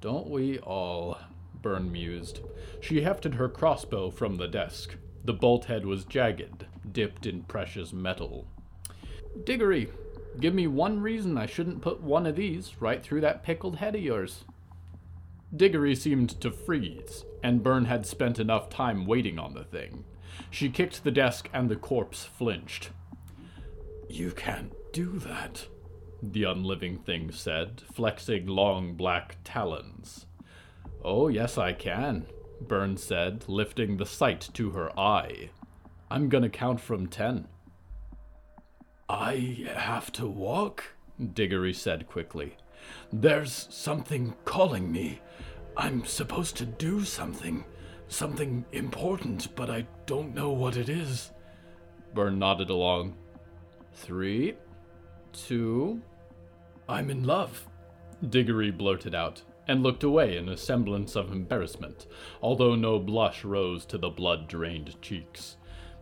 Don't 0.00 0.28
we 0.28 0.58
all? 0.60 1.18
Byrne 1.66 1.90
mused. 1.90 2.42
She 2.80 3.00
hefted 3.00 3.34
her 3.34 3.48
crossbow 3.48 4.10
from 4.10 4.36
the 4.36 4.46
desk. 4.46 4.94
The 5.24 5.32
bolt 5.32 5.64
head 5.64 5.84
was 5.84 6.04
jagged, 6.04 6.64
dipped 6.92 7.26
in 7.26 7.42
precious 7.42 7.92
metal. 7.92 8.46
Diggory, 9.42 9.88
give 10.38 10.54
me 10.54 10.68
one 10.68 11.00
reason 11.00 11.36
I 11.36 11.46
shouldn't 11.46 11.82
put 11.82 12.00
one 12.00 12.24
of 12.24 12.36
these 12.36 12.80
right 12.80 13.02
through 13.02 13.20
that 13.22 13.42
pickled 13.42 13.78
head 13.78 13.96
of 13.96 14.00
yours. 14.00 14.44
Diggory 15.56 15.96
seemed 15.96 16.40
to 16.40 16.52
freeze, 16.52 17.24
and 17.42 17.64
Byrne 17.64 17.86
had 17.86 18.06
spent 18.06 18.38
enough 18.38 18.70
time 18.70 19.04
waiting 19.04 19.36
on 19.36 19.54
the 19.54 19.64
thing. 19.64 20.04
She 20.50 20.68
kicked 20.68 21.02
the 21.02 21.10
desk, 21.10 21.50
and 21.52 21.68
the 21.68 21.74
corpse 21.74 22.22
flinched. 22.26 22.90
You 24.08 24.30
can't 24.30 24.72
do 24.92 25.18
that, 25.18 25.66
the 26.22 26.44
unliving 26.44 26.98
thing 26.98 27.32
said, 27.32 27.82
flexing 27.92 28.46
long 28.46 28.94
black 28.94 29.38
talons. 29.42 30.26
Oh, 31.06 31.28
yes, 31.28 31.56
I 31.56 31.72
can, 31.72 32.26
Byrne 32.60 32.96
said, 32.96 33.44
lifting 33.46 33.96
the 33.96 34.04
sight 34.04 34.48
to 34.54 34.70
her 34.70 34.90
eye. 34.98 35.50
I'm 36.10 36.28
gonna 36.28 36.48
count 36.48 36.80
from 36.80 37.06
ten. 37.06 37.46
I 39.08 39.68
have 39.72 40.10
to 40.12 40.26
walk? 40.26 40.82
Diggory 41.32 41.72
said 41.72 42.08
quickly. 42.08 42.56
There's 43.12 43.68
something 43.70 44.34
calling 44.44 44.90
me. 44.90 45.20
I'm 45.76 46.04
supposed 46.04 46.56
to 46.56 46.66
do 46.66 47.04
something. 47.04 47.64
Something 48.08 48.64
important, 48.72 49.54
but 49.54 49.70
I 49.70 49.86
don't 50.06 50.34
know 50.34 50.50
what 50.50 50.76
it 50.76 50.88
is. 50.88 51.30
Byrne 52.14 52.40
nodded 52.40 52.70
along. 52.70 53.14
Three, 53.94 54.56
two. 55.32 56.02
I'm 56.88 57.10
in 57.10 57.22
love, 57.22 57.64
Diggory 58.28 58.72
blurted 58.72 59.14
out, 59.14 59.42
and 59.68 59.82
looked 59.82 60.04
away 60.04 60.36
in 60.36 60.48
a 60.48 60.56
semblance 60.56 61.16
of 61.16 61.32
embarrassment, 61.32 62.06
although 62.42 62.74
no 62.74 62.98
blush 62.98 63.44
rose 63.44 63.84
to 63.86 63.98
the 63.98 64.10
blood 64.10 64.48
drained 64.48 65.00
cheeks. 65.02 65.56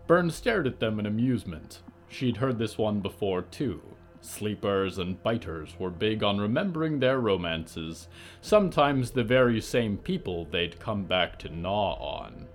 Byrne 0.06 0.30
stared 0.30 0.66
at 0.66 0.80
them 0.80 0.98
in 0.98 1.06
amusement. 1.06 1.80
She'd 2.08 2.36
heard 2.36 2.58
this 2.58 2.76
one 2.76 3.00
before, 3.00 3.42
too, 3.42 3.80
Sleepers 4.24 4.96
and 4.96 5.22
biters 5.22 5.76
were 5.78 5.90
big 5.90 6.22
on 6.22 6.38
remembering 6.38 6.98
their 6.98 7.20
romances, 7.20 8.08
sometimes 8.40 9.10
the 9.10 9.22
very 9.22 9.60
same 9.60 9.98
people 9.98 10.46
they'd 10.46 10.80
come 10.80 11.04
back 11.04 11.38
to 11.40 11.50
gnaw 11.50 11.94
on. 11.96 12.46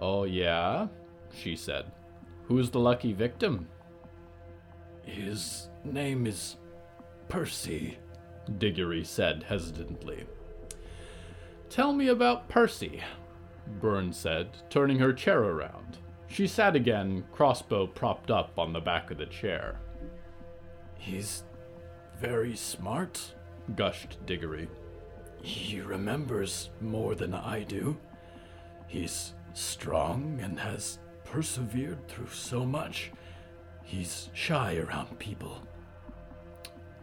Oh, 0.00 0.24
yeah? 0.24 0.88
she 1.30 1.56
said. 1.56 1.92
Who's 2.44 2.70
the 2.70 2.80
lucky 2.80 3.12
victim? 3.12 3.68
His 5.04 5.68
name 5.84 6.26
is 6.26 6.56
Percy, 7.28 7.98
Diggory 8.58 9.04
said 9.04 9.44
hesitantly. 9.44 10.26
Tell 11.70 11.92
me 11.92 12.08
about 12.08 12.48
Percy, 12.48 13.02
Byrne 13.80 14.12
said, 14.12 14.50
turning 14.68 14.98
her 14.98 15.12
chair 15.12 15.42
around. 15.42 15.98
She 16.28 16.46
sat 16.46 16.76
again, 16.76 17.24
crossbow 17.32 17.86
propped 17.86 18.30
up 18.30 18.58
on 18.58 18.72
the 18.72 18.80
back 18.80 19.10
of 19.10 19.18
the 19.18 19.26
chair. 19.26 19.76
He's 20.98 21.44
very 22.18 22.56
smart, 22.56 23.34
gushed 23.76 24.24
Diggory. 24.26 24.68
He 25.42 25.80
remembers 25.80 26.70
more 26.80 27.14
than 27.14 27.34
I 27.34 27.64
do. 27.64 27.96
He's 28.86 29.34
strong 29.54 30.38
and 30.42 30.58
has 30.58 30.98
persevered 31.24 32.06
through 32.08 32.28
so 32.28 32.64
much. 32.64 33.10
He's 33.82 34.28
shy 34.32 34.76
around 34.76 35.18
people. 35.18 35.60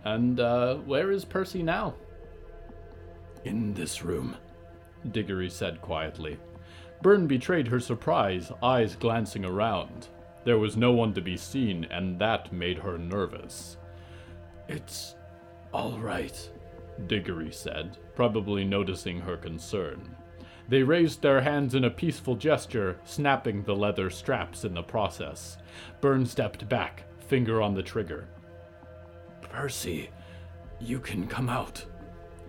And 0.04 0.40
uh, 0.40 0.76
where 0.76 1.12
is 1.12 1.26
Percy 1.26 1.64
now? 1.64 1.96
In 3.46 3.74
this 3.74 4.04
room, 4.04 4.36
Diggory 5.12 5.50
said 5.50 5.82
quietly. 5.82 6.38
Byrne 7.02 7.28
betrayed 7.28 7.68
her 7.68 7.80
surprise, 7.80 8.52
eyes 8.62 8.96
glancing 8.96 9.46
around. 9.46 10.08
There 10.44 10.58
was 10.58 10.76
no 10.78 10.92
one 10.92 11.14
to 11.14 11.22
be 11.22 11.38
seen, 11.38 11.86
and 11.86 12.20
that 12.20 12.52
made 12.52 12.80
her 12.80 12.98
nervous. 12.98 13.78
It's 14.68 15.16
all 15.74 15.98
right, 16.00 16.50
Diggory 17.08 17.52
said, 17.52 17.98
probably 18.16 18.66
noticing 18.66 19.22
her 19.22 19.38
concern. 19.38 20.16
They 20.68 20.84
raised 20.84 21.22
their 21.22 21.42
hands 21.42 21.74
in 21.74 21.84
a 21.84 21.90
peaceful 21.90 22.36
gesture, 22.36 22.98
snapping 23.04 23.64
the 23.64 23.76
leather 23.76 24.10
straps 24.10 24.64
in 24.64 24.74
the 24.74 24.84
process. 24.84 25.58
Byrne 26.02 26.26
stepped 26.26 26.70
back, 26.70 27.06
finger 27.28 27.62
on 27.62 27.74
the 27.74 27.84
trigger. 27.84 28.28
Percy, 29.50 30.10
you 30.80 31.00
can 31.00 31.28
come 31.28 31.50
out, 31.50 31.84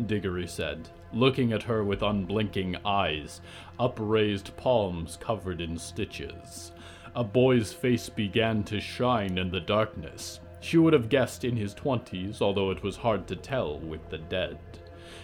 Diggory 0.06 0.46
said, 0.46 0.88
looking 1.12 1.52
at 1.52 1.62
her 1.64 1.82
with 1.82 2.02
unblinking 2.02 2.76
eyes, 2.84 3.40
upraised 3.78 4.56
palms 4.56 5.16
covered 5.20 5.60
in 5.60 5.76
stitches. 5.76 6.72
A 7.16 7.24
boy's 7.24 7.72
face 7.72 8.08
began 8.08 8.62
to 8.64 8.80
shine 8.80 9.38
in 9.38 9.50
the 9.50 9.60
darkness. 9.60 10.40
She 10.60 10.78
would 10.78 10.92
have 10.92 11.08
guessed 11.08 11.44
in 11.44 11.56
his 11.56 11.74
twenties, 11.74 12.40
although 12.40 12.70
it 12.70 12.82
was 12.82 12.96
hard 12.96 13.26
to 13.28 13.36
tell 13.36 13.80
with 13.80 14.08
the 14.10 14.18
dead. 14.18 14.58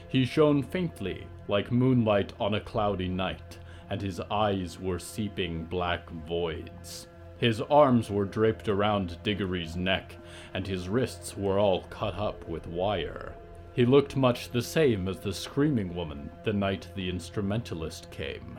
He 0.09 0.25
shone 0.25 0.62
faintly, 0.62 1.26
like 1.47 1.71
moonlight 1.71 2.33
on 2.40 2.54
a 2.54 2.61
cloudy 2.61 3.09
night, 3.09 3.59
and 3.90 4.00
his 4.00 4.18
eyes 4.30 4.80
were 4.80 4.99
seeping 4.99 5.64
black 5.64 6.09
voids. 6.11 7.06
His 7.38 7.61
arms 7.62 8.11
were 8.11 8.25
draped 8.25 8.69
around 8.69 9.19
Diggory's 9.23 9.76
neck, 9.76 10.16
and 10.55 10.66
his 10.66 10.88
wrists 10.88 11.37
were 11.37 11.59
all 11.59 11.83
cut 11.90 12.14
up 12.14 12.49
with 12.49 12.66
wire. 12.66 13.35
He 13.75 13.85
looked 13.85 14.16
much 14.16 14.49
the 14.49 14.62
same 14.62 15.07
as 15.07 15.19
the 15.19 15.35
screaming 15.35 15.95
woman 15.95 16.31
the 16.45 16.55
night 16.55 16.88
the 16.95 17.11
instrumentalist 17.11 18.11
came, 18.11 18.59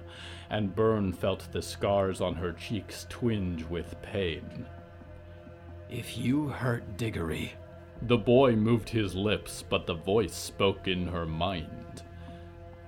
and 0.51 0.75
Byrne 0.75 1.11
felt 1.11 1.51
the 1.51 1.61
scars 1.63 2.21
on 2.21 2.35
her 2.35 2.53
cheeks 2.53 3.07
twinge 3.09 3.63
with 3.63 3.99
pain. 4.03 4.67
If 5.89 6.17
you 6.17 6.49
hurt 6.49 6.97
Diggory, 6.97 7.53
the 8.03 8.17
boy 8.17 8.55
moved 8.55 8.89
his 8.89 9.15
lips, 9.15 9.63
but 9.67 9.87
the 9.87 9.95
voice 9.95 10.35
spoke 10.35 10.87
in 10.87 11.07
her 11.07 11.25
mind. 11.25 12.03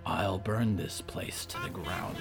I'll 0.05 0.37
burn 0.37 0.75
this 0.75 1.01
place 1.01 1.45
to 1.47 1.59
the 1.61 1.69
ground. 1.69 2.17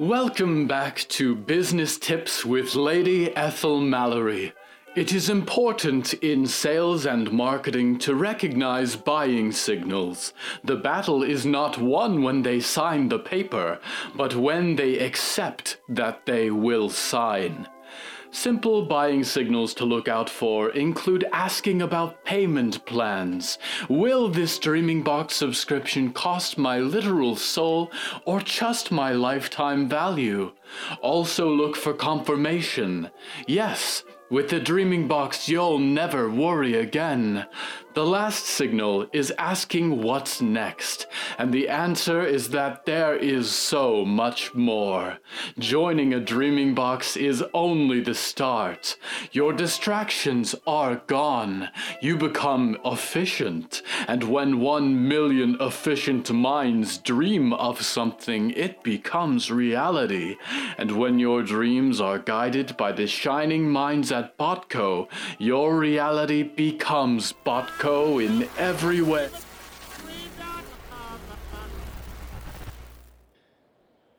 Welcome 0.00 0.66
back 0.66 1.06
to 1.10 1.36
Business 1.36 1.98
Tips 1.98 2.44
with 2.44 2.74
Lady 2.74 3.30
Ethel 3.36 3.80
Mallory. 3.80 4.52
It 4.96 5.12
is 5.12 5.30
important 5.30 6.14
in 6.14 6.48
sales 6.48 7.06
and 7.06 7.30
marketing 7.30 8.00
to 8.00 8.16
recognize 8.16 8.96
buying 8.96 9.52
signals. 9.52 10.32
The 10.64 10.74
battle 10.74 11.22
is 11.22 11.46
not 11.46 11.78
won 11.78 12.24
when 12.24 12.42
they 12.42 12.58
sign 12.58 13.08
the 13.08 13.20
paper, 13.20 13.78
but 14.16 14.34
when 14.34 14.74
they 14.74 14.98
accept 14.98 15.78
that 15.88 16.26
they 16.26 16.50
will 16.50 16.90
sign. 16.90 17.68
Simple 18.34 18.82
buying 18.82 19.22
signals 19.22 19.74
to 19.74 19.84
look 19.84 20.08
out 20.08 20.28
for 20.28 20.70
include 20.70 21.24
asking 21.32 21.82
about 21.82 22.24
payment 22.24 22.84
plans. 22.84 23.58
Will 23.88 24.28
this 24.28 24.58
Dreaming 24.58 25.04
Box 25.04 25.36
subscription 25.36 26.12
cost 26.12 26.58
my 26.58 26.80
literal 26.80 27.36
soul 27.36 27.92
or 28.24 28.40
just 28.40 28.90
my 28.90 29.12
lifetime 29.12 29.88
value? 29.88 30.50
Also 31.00 31.48
look 31.48 31.76
for 31.76 31.94
confirmation. 31.94 33.08
Yes, 33.46 34.02
with 34.30 34.50
the 34.50 34.58
Dreaming 34.58 35.06
Box, 35.06 35.48
you'll 35.48 35.78
never 35.78 36.28
worry 36.28 36.74
again. 36.74 37.46
The 37.94 38.04
last 38.04 38.46
signal 38.46 39.06
is 39.12 39.32
asking 39.38 40.02
what's 40.02 40.40
next, 40.40 41.06
and 41.38 41.54
the 41.54 41.68
answer 41.68 42.24
is 42.26 42.48
that 42.48 42.86
there 42.86 43.14
is 43.14 43.52
so 43.52 44.04
much 44.04 44.52
more. 44.52 45.18
Joining 45.60 46.12
a 46.12 46.18
Dreaming 46.18 46.74
Box 46.74 47.16
is 47.16 47.44
only 47.54 48.00
the 48.00 48.16
start. 48.16 48.96
Your 49.30 49.52
distractions 49.52 50.56
are 50.66 51.02
gone. 51.06 51.68
You 52.00 52.16
become 52.16 52.76
efficient, 52.84 53.82
and 54.08 54.24
when 54.24 54.58
one 54.58 55.06
million 55.06 55.56
efficient 55.60 56.32
minds 56.32 56.98
dream 56.98 57.52
of 57.52 57.80
something, 57.80 58.50
it 58.50 58.82
becomes 58.82 59.52
reality. 59.52 60.34
And 60.78 60.98
when 60.98 61.20
your 61.20 61.44
dreams 61.44 62.00
are 62.00 62.18
guided 62.18 62.76
by 62.76 62.90
the 62.90 63.06
shining 63.06 63.70
minds 63.70 64.10
at 64.10 64.36
Botco, 64.36 65.06
your 65.38 65.78
reality 65.78 66.42
becomes 66.42 67.32
Botco 67.46 67.83
in 67.84 68.48
every 68.56 69.02
way. 69.02 69.28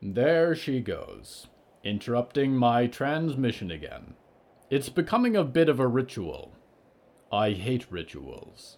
There 0.02 0.54
she 0.54 0.82
goes, 0.82 1.48
interrupting 1.84 2.56
my 2.56 2.86
transmission 2.86 3.72
again. 3.72 4.14
It's 4.70 4.90
becoming 4.90 5.36
a 5.36 5.44
bit 5.44 5.68
of 5.68 5.80
a 5.80 5.88
ritual. 5.88 6.52
I 7.32 7.52
hate 7.52 7.92
rituals. 7.92 8.78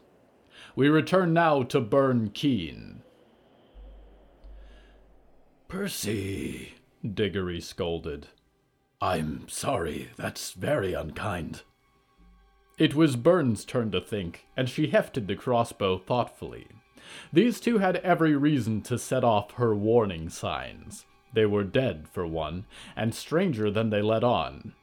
We 0.73 0.87
return 0.87 1.33
now 1.33 1.63
to 1.63 1.81
Byrne 1.81 2.29
Keen. 2.29 3.03
Percy, 5.67 6.75
Diggory 7.03 7.59
scolded. 7.59 8.27
I'm 9.01 9.49
sorry, 9.49 10.09
that's 10.15 10.51
very 10.51 10.93
unkind. 10.93 11.63
It 12.77 12.93
was 12.93 13.15
Byrne's 13.15 13.65
turn 13.65 13.89
to 13.91 14.01
think, 14.01 14.45
and 14.55 14.69
she 14.69 14.87
hefted 14.87 15.27
the 15.27 15.35
crossbow 15.35 15.97
thoughtfully. 15.97 16.67
These 17.33 17.59
two 17.59 17.79
had 17.79 17.95
every 17.97 18.35
reason 18.35 18.81
to 18.83 18.99
set 18.99 19.23
off 19.23 19.53
her 19.53 19.75
warning 19.75 20.29
signs. 20.29 21.05
They 21.33 21.47
were 21.47 21.63
dead, 21.63 22.07
for 22.07 22.27
one, 22.27 22.65
and 22.95 23.15
stranger 23.15 23.71
than 23.71 23.89
they 23.89 24.01
let 24.01 24.23
on. 24.23 24.73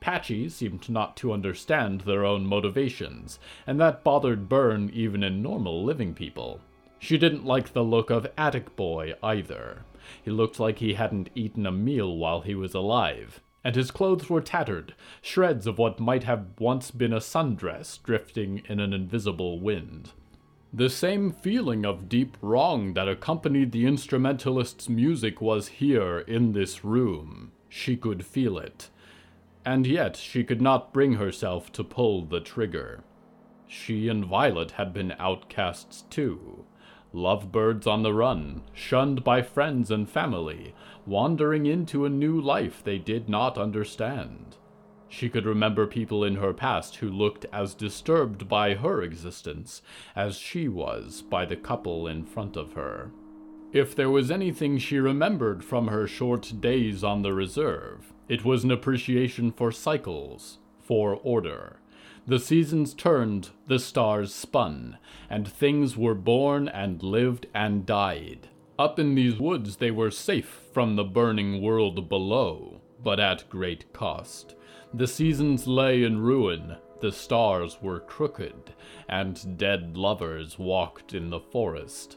Patchy 0.00 0.48
seemed 0.48 0.88
not 0.88 1.16
to 1.18 1.32
understand 1.32 2.02
their 2.02 2.24
own 2.24 2.46
motivations, 2.46 3.38
and 3.66 3.80
that 3.80 4.02
bothered 4.02 4.48
Byrne 4.48 4.90
even 4.92 5.22
in 5.22 5.42
normal 5.42 5.84
living 5.84 6.14
people. 6.14 6.60
She 6.98 7.16
didn't 7.16 7.44
like 7.44 7.72
the 7.72 7.84
look 7.84 8.10
of 8.10 8.26
Attic 8.36 8.74
Boy 8.74 9.14
either. 9.22 9.84
He 10.22 10.30
looked 10.30 10.58
like 10.58 10.78
he 10.78 10.94
hadn't 10.94 11.30
eaten 11.34 11.66
a 11.66 11.72
meal 11.72 12.16
while 12.16 12.40
he 12.40 12.54
was 12.54 12.74
alive, 12.74 13.40
and 13.66 13.74
his 13.74 13.90
clothes 13.90 14.30
were 14.30 14.40
tattered, 14.40 14.94
shreds 15.20 15.66
of 15.66 15.76
what 15.76 15.98
might 15.98 16.22
have 16.22 16.46
once 16.56 16.92
been 16.92 17.12
a 17.12 17.18
sundress 17.18 18.00
drifting 18.00 18.62
in 18.68 18.78
an 18.78 18.92
invisible 18.92 19.58
wind. 19.58 20.12
The 20.72 20.88
same 20.88 21.32
feeling 21.32 21.84
of 21.84 22.08
deep 22.08 22.36
wrong 22.40 22.94
that 22.94 23.08
accompanied 23.08 23.72
the 23.72 23.84
instrumentalist's 23.84 24.88
music 24.88 25.40
was 25.40 25.66
here 25.66 26.20
in 26.20 26.52
this 26.52 26.84
room. 26.84 27.50
She 27.68 27.96
could 27.96 28.24
feel 28.24 28.56
it. 28.56 28.88
And 29.64 29.84
yet 29.84 30.14
she 30.14 30.44
could 30.44 30.62
not 30.62 30.92
bring 30.92 31.14
herself 31.14 31.72
to 31.72 31.82
pull 31.82 32.24
the 32.24 32.38
trigger. 32.38 33.02
She 33.66 34.08
and 34.08 34.24
Violet 34.24 34.70
had 34.72 34.92
been 34.92 35.12
outcasts 35.18 36.02
too. 36.02 36.66
Lovebirds 37.12 37.86
on 37.86 38.02
the 38.02 38.12
run, 38.12 38.62
shunned 38.72 39.24
by 39.24 39.42
friends 39.42 39.90
and 39.90 40.08
family, 40.08 40.74
wandering 41.06 41.66
into 41.66 42.04
a 42.04 42.10
new 42.10 42.40
life 42.40 42.82
they 42.84 42.98
did 42.98 43.28
not 43.28 43.56
understand. 43.56 44.56
She 45.08 45.28
could 45.28 45.46
remember 45.46 45.86
people 45.86 46.24
in 46.24 46.36
her 46.36 46.52
past 46.52 46.96
who 46.96 47.08
looked 47.08 47.46
as 47.52 47.74
disturbed 47.74 48.48
by 48.48 48.74
her 48.74 49.02
existence 49.02 49.80
as 50.14 50.36
she 50.36 50.68
was 50.68 51.22
by 51.22 51.44
the 51.44 51.56
couple 51.56 52.06
in 52.06 52.24
front 52.24 52.56
of 52.56 52.72
her. 52.72 53.10
If 53.72 53.94
there 53.94 54.10
was 54.10 54.30
anything 54.30 54.78
she 54.78 54.98
remembered 54.98 55.64
from 55.64 55.88
her 55.88 56.06
short 56.06 56.52
days 56.60 57.04
on 57.04 57.22
the 57.22 57.32
reserve, 57.32 58.12
it 58.28 58.44
was 58.44 58.64
an 58.64 58.70
appreciation 58.70 59.52
for 59.52 59.70
cycles, 59.70 60.58
for 60.80 61.14
order. 61.22 61.78
The 62.28 62.40
seasons 62.40 62.92
turned, 62.92 63.50
the 63.68 63.78
stars 63.78 64.34
spun, 64.34 64.98
and 65.30 65.46
things 65.46 65.96
were 65.96 66.14
born 66.14 66.66
and 66.66 67.00
lived 67.00 67.46
and 67.54 67.86
died. 67.86 68.48
Up 68.78 68.98
in 68.98 69.14
these 69.14 69.38
woods 69.38 69.76
they 69.76 69.92
were 69.92 70.10
safe 70.10 70.62
from 70.72 70.96
the 70.96 71.04
burning 71.04 71.62
world 71.62 72.08
below, 72.08 72.80
but 73.02 73.20
at 73.20 73.48
great 73.48 73.92
cost. 73.92 74.56
The 74.92 75.06
seasons 75.06 75.68
lay 75.68 76.02
in 76.02 76.18
ruin, 76.20 76.76
the 77.00 77.12
stars 77.12 77.78
were 77.80 78.00
crooked, 78.00 78.72
and 79.08 79.56
dead 79.56 79.96
lovers 79.96 80.58
walked 80.58 81.14
in 81.14 81.30
the 81.30 81.40
forest. 81.40 82.16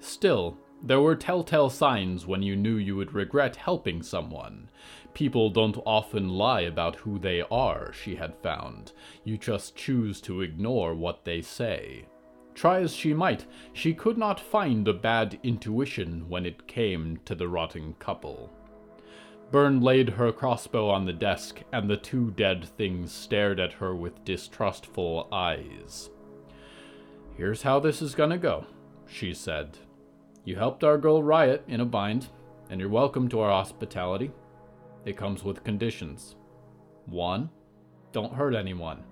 Still, 0.00 0.58
there 0.82 1.00
were 1.00 1.16
telltale 1.16 1.70
signs 1.70 2.26
when 2.26 2.42
you 2.42 2.54
knew 2.54 2.76
you 2.76 2.96
would 2.96 3.12
regret 3.12 3.56
helping 3.56 4.02
someone. 4.02 4.70
People 5.14 5.50
don't 5.50 5.78
often 5.86 6.28
lie 6.28 6.60
about 6.60 6.96
who 6.96 7.18
they 7.18 7.42
are, 7.50 7.92
she 7.92 8.16
had 8.16 8.36
found. 8.42 8.92
You 9.24 9.38
just 9.38 9.74
choose 9.74 10.20
to 10.22 10.42
ignore 10.42 10.94
what 10.94 11.24
they 11.24 11.40
say. 11.40 12.06
Try 12.54 12.80
as 12.80 12.94
she 12.94 13.12
might, 13.12 13.46
she 13.72 13.94
could 13.94 14.16
not 14.16 14.40
find 14.40 14.86
a 14.88 14.92
bad 14.92 15.38
intuition 15.42 16.28
when 16.28 16.46
it 16.46 16.66
came 16.66 17.18
to 17.24 17.34
the 17.34 17.48
rotting 17.48 17.94
couple. 17.98 18.50
Byrne 19.50 19.80
laid 19.80 20.10
her 20.10 20.32
crossbow 20.32 20.88
on 20.88 21.04
the 21.04 21.12
desk, 21.12 21.62
and 21.72 21.88
the 21.88 21.96
two 21.96 22.30
dead 22.32 22.64
things 22.64 23.12
stared 23.12 23.60
at 23.60 23.74
her 23.74 23.94
with 23.94 24.24
distrustful 24.24 25.28
eyes. 25.30 26.10
Here's 27.36 27.62
how 27.62 27.78
this 27.78 28.02
is 28.02 28.14
gonna 28.14 28.38
go, 28.38 28.64
she 29.06 29.34
said. 29.34 29.78
You 30.46 30.54
helped 30.54 30.84
our 30.84 30.96
girl 30.96 31.24
Riot 31.24 31.64
in 31.66 31.80
a 31.80 31.84
bind, 31.84 32.28
and 32.70 32.78
you're 32.78 32.88
welcome 32.88 33.28
to 33.30 33.40
our 33.40 33.50
hospitality. 33.50 34.30
It 35.04 35.16
comes 35.16 35.42
with 35.42 35.64
conditions. 35.64 36.36
One, 37.06 37.50
don't 38.12 38.32
hurt 38.32 38.54
anyone. 38.54 39.02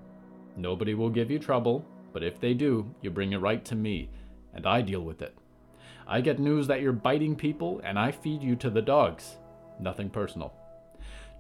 Nobody 0.57 0.95
will 0.95 1.11
give 1.11 1.33
you 1.33 1.41
trouble, 1.41 1.85
but 2.13 2.23
if 2.23 2.39
they 2.39 2.55
do, 2.55 2.89
you 3.01 3.11
bring 3.11 3.33
it 3.33 3.39
right 3.39 3.65
to 3.65 3.75
me, 3.75 4.11
and 4.55 4.65
I 4.65 4.81
deal 4.81 5.01
with 5.01 5.23
it. 5.23 5.37
I 6.07 6.21
get 6.21 6.39
news 6.39 6.69
that 6.69 6.81
you're 6.81 6.93
biting 6.93 7.35
people, 7.35 7.81
and 7.83 7.99
I 7.99 8.13
feed 8.13 8.41
you 8.41 8.55
to 8.55 8.71
the 8.71 8.81
dogs. 8.81 9.37
Nothing 9.81 10.11
personal. 10.11 10.53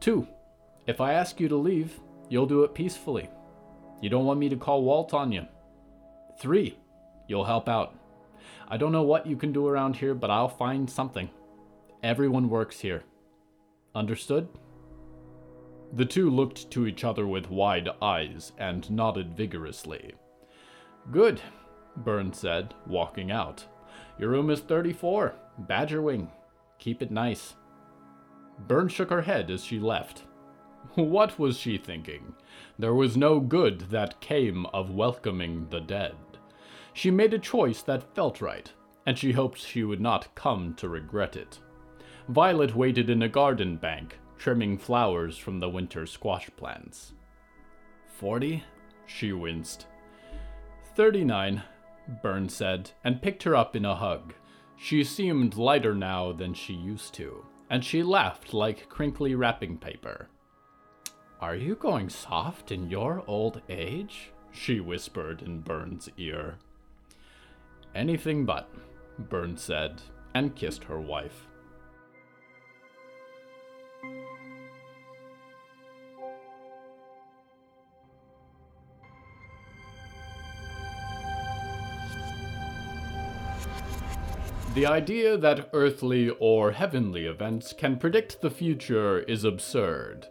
Two, 0.00 0.26
if 0.88 1.00
I 1.00 1.12
ask 1.12 1.38
you 1.38 1.46
to 1.46 1.56
leave, 1.56 2.00
you'll 2.28 2.46
do 2.46 2.64
it 2.64 2.74
peacefully. 2.74 3.30
You 4.00 4.10
don't 4.10 4.24
want 4.24 4.40
me 4.40 4.48
to 4.48 4.56
call 4.56 4.82
Walt 4.82 5.14
on 5.14 5.30
you. 5.30 5.46
Three, 6.40 6.80
you'll 7.28 7.44
help 7.44 7.68
out. 7.68 7.94
I 8.68 8.76
don't 8.76 8.92
know 8.92 9.02
what 9.02 9.26
you 9.26 9.36
can 9.36 9.52
do 9.52 9.66
around 9.66 9.96
here, 9.96 10.14
but 10.14 10.30
I'll 10.30 10.48
find 10.48 10.88
something. 10.88 11.30
Everyone 12.02 12.48
works 12.48 12.80
here. 12.80 13.02
Understood? 13.94 14.48
The 15.92 16.04
two 16.04 16.28
looked 16.28 16.70
to 16.72 16.86
each 16.86 17.04
other 17.04 17.26
with 17.26 17.50
wide 17.50 17.88
eyes 18.02 18.52
and 18.58 18.90
nodded 18.90 19.36
vigorously. 19.36 20.14
Good, 21.10 21.40
Byrne 21.96 22.32
said, 22.32 22.74
walking 22.86 23.30
out. 23.30 23.64
Your 24.18 24.30
room 24.30 24.50
is 24.50 24.60
34, 24.60 25.34
Badger 25.58 26.02
Wing. 26.02 26.30
Keep 26.78 27.02
it 27.02 27.10
nice. 27.10 27.54
Byrne 28.66 28.88
shook 28.88 29.10
her 29.10 29.22
head 29.22 29.50
as 29.50 29.64
she 29.64 29.78
left. 29.78 30.22
What 30.94 31.38
was 31.38 31.56
she 31.56 31.78
thinking? 31.78 32.34
There 32.78 32.94
was 32.94 33.16
no 33.16 33.40
good 33.40 33.90
that 33.90 34.20
came 34.20 34.66
of 34.66 34.90
welcoming 34.90 35.68
the 35.70 35.80
dead. 35.80 36.14
She 36.94 37.10
made 37.10 37.34
a 37.34 37.38
choice 37.38 37.82
that 37.82 38.14
felt 38.14 38.40
right, 38.40 38.72
and 39.04 39.18
she 39.18 39.32
hoped 39.32 39.58
she 39.58 39.82
would 39.82 40.00
not 40.00 40.34
come 40.36 40.74
to 40.74 40.88
regret 40.88 41.36
it. 41.36 41.58
Violet 42.28 42.74
waited 42.74 43.10
in 43.10 43.22
a 43.22 43.28
garden 43.28 43.76
bank, 43.76 44.18
trimming 44.38 44.78
flowers 44.78 45.36
from 45.36 45.58
the 45.58 45.68
winter 45.68 46.06
squash 46.06 46.48
plants. 46.56 47.12
Forty? 48.06 48.62
She 49.06 49.32
winced. 49.32 49.86
Thirty-nine, 50.94 51.62
Byrne 52.22 52.48
said, 52.48 52.92
and 53.02 53.20
picked 53.20 53.42
her 53.42 53.56
up 53.56 53.74
in 53.74 53.84
a 53.84 53.96
hug. 53.96 54.32
She 54.76 55.02
seemed 55.02 55.56
lighter 55.56 55.94
now 55.94 56.32
than 56.32 56.54
she 56.54 56.74
used 56.74 57.12
to, 57.14 57.44
and 57.68 57.84
she 57.84 58.04
laughed 58.04 58.54
like 58.54 58.88
crinkly 58.88 59.34
wrapping 59.34 59.78
paper. 59.78 60.28
Are 61.40 61.56
you 61.56 61.74
going 61.74 62.08
soft 62.08 62.70
in 62.70 62.88
your 62.88 63.24
old 63.26 63.60
age? 63.68 64.30
she 64.52 64.78
whispered 64.78 65.42
in 65.42 65.60
Byrne's 65.60 66.08
ear. 66.16 66.58
Anything 67.94 68.44
but, 68.44 68.68
Byrne 69.18 69.56
said, 69.56 70.02
and 70.34 70.56
kissed 70.56 70.84
her 70.84 71.00
wife. 71.00 71.46
The 84.74 84.86
idea 84.86 85.36
that 85.36 85.70
earthly 85.72 86.30
or 86.40 86.72
heavenly 86.72 87.26
events 87.26 87.72
can 87.72 87.96
predict 87.96 88.40
the 88.40 88.50
future 88.50 89.20
is 89.20 89.44
absurd. 89.44 90.26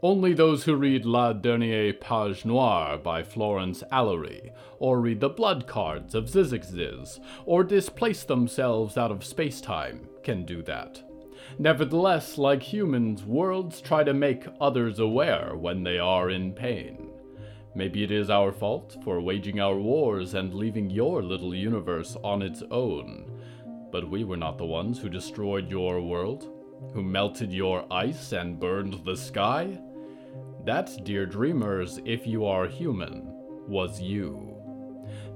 Only 0.00 0.32
those 0.32 0.62
who 0.62 0.76
read 0.76 1.04
La 1.04 1.32
Dernière 1.32 1.98
Page 1.98 2.44
Noire 2.44 2.98
by 2.98 3.24
Florence 3.24 3.82
Allery, 3.90 4.52
or 4.78 5.00
read 5.00 5.18
the 5.18 5.28
blood 5.28 5.66
cards 5.66 6.14
of 6.14 6.28
Ziz, 6.28 7.18
or 7.44 7.64
displace 7.64 8.22
themselves 8.22 8.96
out 8.96 9.10
of 9.10 9.24
space-time, 9.24 10.08
can 10.22 10.44
do 10.44 10.62
that. 10.62 11.02
Nevertheless, 11.58 12.38
like 12.38 12.62
humans, 12.62 13.24
worlds 13.24 13.80
try 13.80 14.04
to 14.04 14.14
make 14.14 14.46
others 14.60 15.00
aware 15.00 15.56
when 15.56 15.82
they 15.82 15.98
are 15.98 16.30
in 16.30 16.52
pain. 16.52 17.10
Maybe 17.74 18.04
it 18.04 18.12
is 18.12 18.30
our 18.30 18.52
fault 18.52 18.96
for 19.02 19.20
waging 19.20 19.58
our 19.58 19.76
wars 19.76 20.34
and 20.34 20.54
leaving 20.54 20.90
your 20.90 21.24
little 21.24 21.52
universe 21.54 22.16
on 22.22 22.40
its 22.42 22.62
own. 22.70 23.28
But 23.90 24.08
we 24.08 24.22
were 24.22 24.36
not 24.36 24.58
the 24.58 24.64
ones 24.64 25.00
who 25.00 25.08
destroyed 25.08 25.68
your 25.68 26.00
world, 26.00 26.48
who 26.92 27.02
melted 27.02 27.52
your 27.52 27.84
ice 27.92 28.30
and 28.30 28.60
burned 28.60 29.04
the 29.04 29.16
sky. 29.16 29.76
That, 30.64 31.04
dear 31.04 31.26
dreamers, 31.26 32.00
if 32.04 32.26
you 32.26 32.44
are 32.44 32.66
human, 32.66 33.32
was 33.66 34.00
you. 34.00 34.56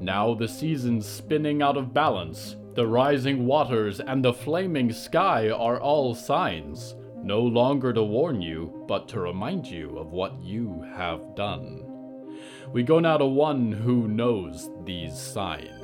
Now 0.00 0.34
the 0.34 0.48
seasons 0.48 1.06
spinning 1.06 1.62
out 1.62 1.76
of 1.76 1.94
balance, 1.94 2.56
the 2.74 2.86
rising 2.86 3.46
waters, 3.46 4.00
and 4.00 4.24
the 4.24 4.32
flaming 4.32 4.92
sky 4.92 5.50
are 5.50 5.80
all 5.80 6.14
signs, 6.14 6.94
no 7.22 7.40
longer 7.40 7.92
to 7.92 8.02
warn 8.02 8.42
you, 8.42 8.84
but 8.88 9.08
to 9.08 9.20
remind 9.20 9.66
you 9.66 9.96
of 9.98 10.12
what 10.12 10.42
you 10.42 10.84
have 10.96 11.34
done. 11.36 11.84
We 12.72 12.82
go 12.82 12.98
now 12.98 13.18
to 13.18 13.26
one 13.26 13.70
who 13.72 14.08
knows 14.08 14.70
these 14.84 15.16
signs. 15.18 15.81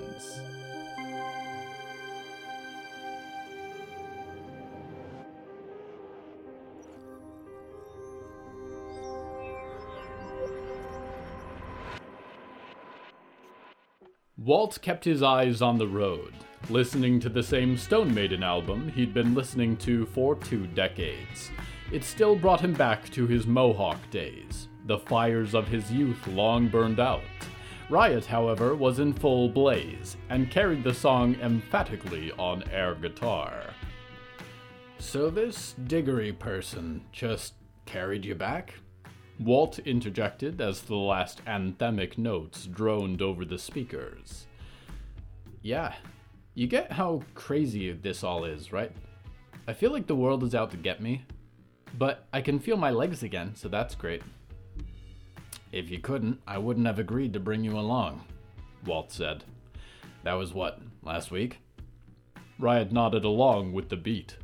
Walt 14.49 14.81
kept 14.81 15.05
his 15.05 15.23
eyes 15.23 15.61
on 15.61 15.77
the 15.77 15.87
road, 15.87 16.33
listening 16.71 17.21
to 17.21 17.29
the 17.29 17.43
same 17.43 17.77
Stone 17.77 18.15
Maiden 18.15 18.43
album 18.43 18.89
he'd 18.89 19.13
been 19.13 19.35
listening 19.35 19.77
to 19.77 20.07
for 20.07 20.37
two 20.37 20.67
decades. 20.69 21.51
It 21.93 22.03
still 22.03 22.35
brought 22.35 22.63
him 22.63 22.73
back 22.73 23.11
to 23.11 23.27
his 23.27 23.47
Mohawk 23.47 23.99
days, 24.11 24.69
the 24.87 25.01
fires 25.01 25.55
of 25.55 25.69
his 25.69 25.93
youth 25.93 26.27
long 26.29 26.67
burned 26.67 26.99
out. 26.99 27.21
Riot, 27.91 28.25
however, 28.25 28.75
was 28.75 29.01
in 29.01 29.13
full 29.13 29.51
blaze 29.51 30.17
and 30.31 30.51
carried 30.51 30.83
the 30.83 30.95
song 30.95 31.37
emphatically 31.43 32.33
on 32.39 32.65
air 32.71 32.95
guitar. 32.95 33.75
So 34.99 35.29
this 35.29 35.75
Diggory 35.85 36.33
person 36.33 37.03
just 37.13 37.53
carried 37.85 38.25
you 38.25 38.35
back? 38.35 38.73
Walt 39.41 39.79
interjected 39.81 40.61
as 40.61 40.83
the 40.83 40.97
last 40.97 41.45
anthemic 41.45 42.19
notes 42.19 42.67
droned 42.67 43.23
over 43.23 43.45
the 43.45 43.59
speakers. 43.59 44.47
Yeah, 45.63 45.95
you 46.55 46.67
get 46.67 46.91
how 46.91 47.23
crazy 47.35 47.93
this 47.93 48.25
all 48.25 48.45
is, 48.45 48.73
right? 48.73 48.91
I 49.69 49.75
feel 49.75 49.93
like 49.93 50.09
the 50.09 50.17
world 50.17 50.43
is 50.43 50.57
out 50.57 50.73
to 50.73 50.77
get 50.77 51.01
me, 51.01 51.25
but 51.97 52.27
I 52.33 52.41
can 52.41 52.59
feel 52.59 52.77
my 52.77 52.91
legs 52.91 53.23
again, 53.23 53.55
so 53.55 53.69
that's 53.69 53.95
great. 53.95 54.23
If 55.71 55.89
you 55.89 56.01
couldn't, 56.01 56.41
I 56.47 56.59
wouldn't 56.59 56.87
have 56.87 56.99
agreed 56.99 57.33
to 57.35 57.41
bring 57.41 57.63
you 57.63 57.79
along, 57.79 58.25
Walt 58.87 59.13
said. 59.13 59.45
That 60.25 60.33
was 60.33 60.53
what, 60.53 60.81
last 61.03 61.31
week? 61.31 61.59
Riot 62.59 62.91
nodded 62.91 63.25
along 63.25 63.73
with 63.73 63.89
the 63.89 63.97
beat. 63.97 64.37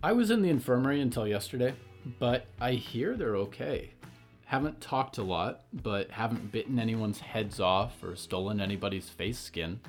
I 0.00 0.12
was 0.12 0.30
in 0.30 0.42
the 0.42 0.50
infirmary 0.50 1.00
until 1.00 1.26
yesterday, 1.26 1.74
but 2.20 2.46
I 2.60 2.72
hear 2.72 3.16
they're 3.16 3.36
okay. 3.36 3.94
Haven't 4.46 4.80
talked 4.80 5.18
a 5.18 5.24
lot, 5.24 5.64
but 5.72 6.12
haven't 6.12 6.52
bitten 6.52 6.78
anyone's 6.78 7.18
heads 7.18 7.58
off 7.58 8.00
or 8.04 8.14
stolen 8.14 8.60
anybody's 8.60 9.08
face 9.08 9.40
skin. 9.40 9.80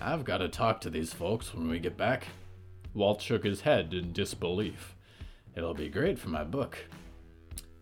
I've 0.00 0.24
got 0.24 0.38
to 0.38 0.48
talk 0.48 0.80
to 0.80 0.90
these 0.90 1.12
folks 1.12 1.54
when 1.54 1.68
we 1.68 1.78
get 1.78 1.96
back. 1.96 2.26
Walt 2.94 3.22
shook 3.22 3.44
his 3.44 3.60
head 3.60 3.94
in 3.94 4.12
disbelief. 4.12 4.96
It'll 5.54 5.72
be 5.72 5.88
great 5.88 6.18
for 6.18 6.30
my 6.30 6.42
book. 6.42 6.78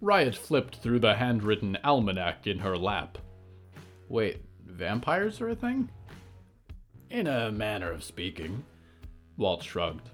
Riot 0.03 0.35
flipped 0.35 0.77
through 0.77 0.99
the 0.99 1.15
handwritten 1.15 1.79
almanac 1.83 2.47
in 2.47 2.59
her 2.59 2.77
lap. 2.77 3.17
Wait, 4.11 4.43
vampires 4.67 5.41
are 5.41 5.49
a 5.49 5.57
thing? 5.57 5.89
In 7.09 7.27
a 7.27 7.51
manner 7.51 7.91
of 7.91 8.05
speaking. 8.05 8.63
Walt 9.39 9.63
shrugged. 9.63 10.11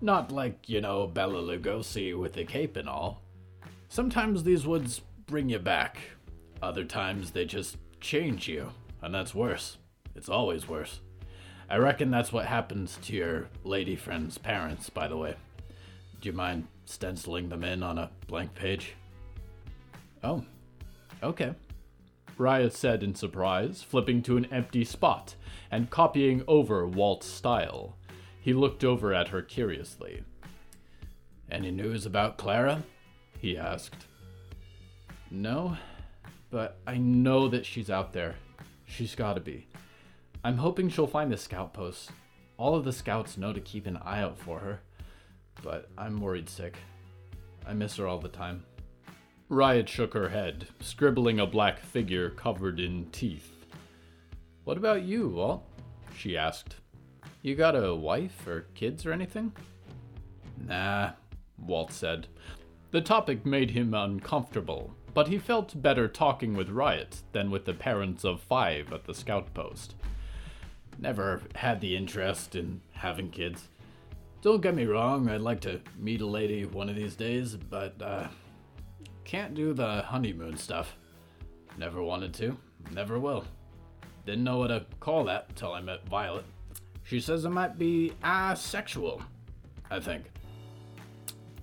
Not 0.00 0.30
like, 0.30 0.68
you 0.68 0.80
know, 0.80 1.08
Bela 1.08 1.42
Lugosi 1.42 2.16
with 2.16 2.34
the 2.34 2.44
cape 2.44 2.76
and 2.76 2.88
all. 2.88 3.23
Sometimes 3.94 4.42
these 4.42 4.66
woods 4.66 5.02
bring 5.24 5.48
you 5.48 5.60
back. 5.60 5.98
Other 6.60 6.82
times 6.82 7.30
they 7.30 7.44
just 7.44 7.76
change 8.00 8.48
you, 8.48 8.72
and 9.00 9.14
that's 9.14 9.36
worse. 9.36 9.78
It's 10.16 10.28
always 10.28 10.68
worse. 10.68 10.98
I 11.70 11.76
reckon 11.76 12.10
that's 12.10 12.32
what 12.32 12.46
happens 12.46 12.98
to 13.02 13.14
your 13.14 13.46
lady 13.62 13.94
friend's 13.94 14.36
parents, 14.36 14.90
by 14.90 15.06
the 15.06 15.16
way. 15.16 15.36
Do 16.20 16.28
you 16.28 16.32
mind 16.32 16.66
stenciling 16.86 17.48
them 17.48 17.62
in 17.62 17.84
on 17.84 17.98
a 17.98 18.10
blank 18.26 18.52
page? 18.56 18.96
Oh, 20.24 20.44
okay. 21.22 21.54
Riot 22.36 22.74
said 22.74 23.04
in 23.04 23.14
surprise, 23.14 23.84
flipping 23.84 24.22
to 24.22 24.36
an 24.36 24.46
empty 24.46 24.84
spot 24.84 25.36
and 25.70 25.88
copying 25.88 26.42
over 26.48 26.84
Walt's 26.84 27.28
style. 27.28 27.96
He 28.40 28.54
looked 28.54 28.82
over 28.82 29.14
at 29.14 29.28
her 29.28 29.40
curiously. 29.40 30.24
Any 31.48 31.70
news 31.70 32.04
about 32.04 32.38
Clara? 32.38 32.82
He 33.44 33.58
asked. 33.58 34.06
No, 35.30 35.76
but 36.50 36.78
I 36.86 36.96
know 36.96 37.46
that 37.48 37.66
she's 37.66 37.90
out 37.90 38.14
there. 38.14 38.36
She's 38.86 39.14
gotta 39.14 39.40
be. 39.40 39.66
I'm 40.42 40.56
hoping 40.56 40.88
she'll 40.88 41.06
find 41.06 41.30
the 41.30 41.36
scout 41.36 41.74
post. 41.74 42.10
All 42.56 42.74
of 42.74 42.84
the 42.84 42.92
scouts 42.92 43.36
know 43.36 43.52
to 43.52 43.60
keep 43.60 43.86
an 43.86 43.98
eye 43.98 44.22
out 44.22 44.38
for 44.38 44.60
her, 44.60 44.80
but 45.62 45.90
I'm 45.98 46.22
worried 46.22 46.48
sick. 46.48 46.78
I 47.66 47.74
miss 47.74 47.96
her 47.96 48.06
all 48.06 48.18
the 48.18 48.28
time. 48.28 48.64
Riot 49.50 49.90
shook 49.90 50.14
her 50.14 50.30
head, 50.30 50.66
scribbling 50.80 51.38
a 51.38 51.46
black 51.46 51.80
figure 51.80 52.30
covered 52.30 52.80
in 52.80 53.10
teeth. 53.10 53.52
What 54.64 54.78
about 54.78 55.02
you, 55.02 55.28
Walt? 55.28 55.68
she 56.16 56.34
asked. 56.34 56.76
You 57.42 57.56
got 57.56 57.76
a 57.76 57.94
wife 57.94 58.46
or 58.46 58.68
kids 58.74 59.04
or 59.04 59.12
anything? 59.12 59.52
Nah, 60.66 61.10
Walt 61.58 61.92
said. 61.92 62.26
The 62.94 63.00
topic 63.00 63.44
made 63.44 63.72
him 63.72 63.92
uncomfortable, 63.92 64.94
but 65.14 65.26
he 65.26 65.36
felt 65.36 65.82
better 65.82 66.06
talking 66.06 66.54
with 66.54 66.70
Riot 66.70 67.22
than 67.32 67.50
with 67.50 67.64
the 67.64 67.74
parents 67.74 68.22
of 68.22 68.40
five 68.40 68.92
at 68.92 69.02
the 69.02 69.14
scout 69.14 69.52
post. 69.52 69.96
Never 70.96 71.42
had 71.56 71.80
the 71.80 71.96
interest 71.96 72.54
in 72.54 72.82
having 72.92 73.32
kids. 73.32 73.68
Don't 74.42 74.62
get 74.62 74.76
me 74.76 74.84
wrong, 74.84 75.28
I'd 75.28 75.40
like 75.40 75.60
to 75.62 75.80
meet 75.98 76.20
a 76.20 76.26
lady 76.26 76.66
one 76.66 76.88
of 76.88 76.94
these 76.94 77.16
days, 77.16 77.56
but, 77.56 78.00
uh, 78.00 78.28
can't 79.24 79.54
do 79.54 79.72
the 79.72 80.02
honeymoon 80.02 80.56
stuff. 80.56 80.96
Never 81.76 82.00
wanted 82.00 82.32
to, 82.34 82.56
never 82.92 83.18
will. 83.18 83.44
Didn't 84.24 84.44
know 84.44 84.58
what 84.58 84.68
to 84.68 84.86
call 85.00 85.24
that 85.24 85.56
till 85.56 85.72
I 85.72 85.80
met 85.80 86.08
Violet. 86.08 86.44
She 87.02 87.18
says 87.18 87.44
I 87.44 87.48
might 87.48 87.76
be 87.76 88.12
asexual, 88.24 89.20
I 89.90 89.98
think. 89.98 90.26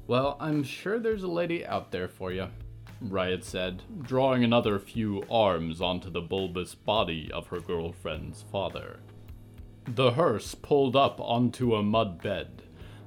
Well, 0.08 0.38
I'm 0.40 0.64
sure 0.64 1.00
there's 1.00 1.24
a 1.24 1.28
lady 1.28 1.66
out 1.66 1.92
there 1.92 2.08
for 2.08 2.32
you, 2.32 2.48
Riot 3.00 3.44
said, 3.44 3.84
drawing 4.02 4.44
another 4.44 4.80
few 4.80 5.24
arms 5.30 5.82
onto 5.82 6.10
the 6.10 6.22
bulbous 6.22 6.76
body 6.76 7.32
of 7.32 7.48
her 7.48 7.60
girlfriend's 7.60 8.44
father. 8.52 9.00
The 9.86 10.12
hearse 10.12 10.56
pulled 10.56 10.96
up 10.96 11.20
onto 11.20 11.76
a 11.76 11.84
mud 11.84 12.22
bed, 12.22 12.64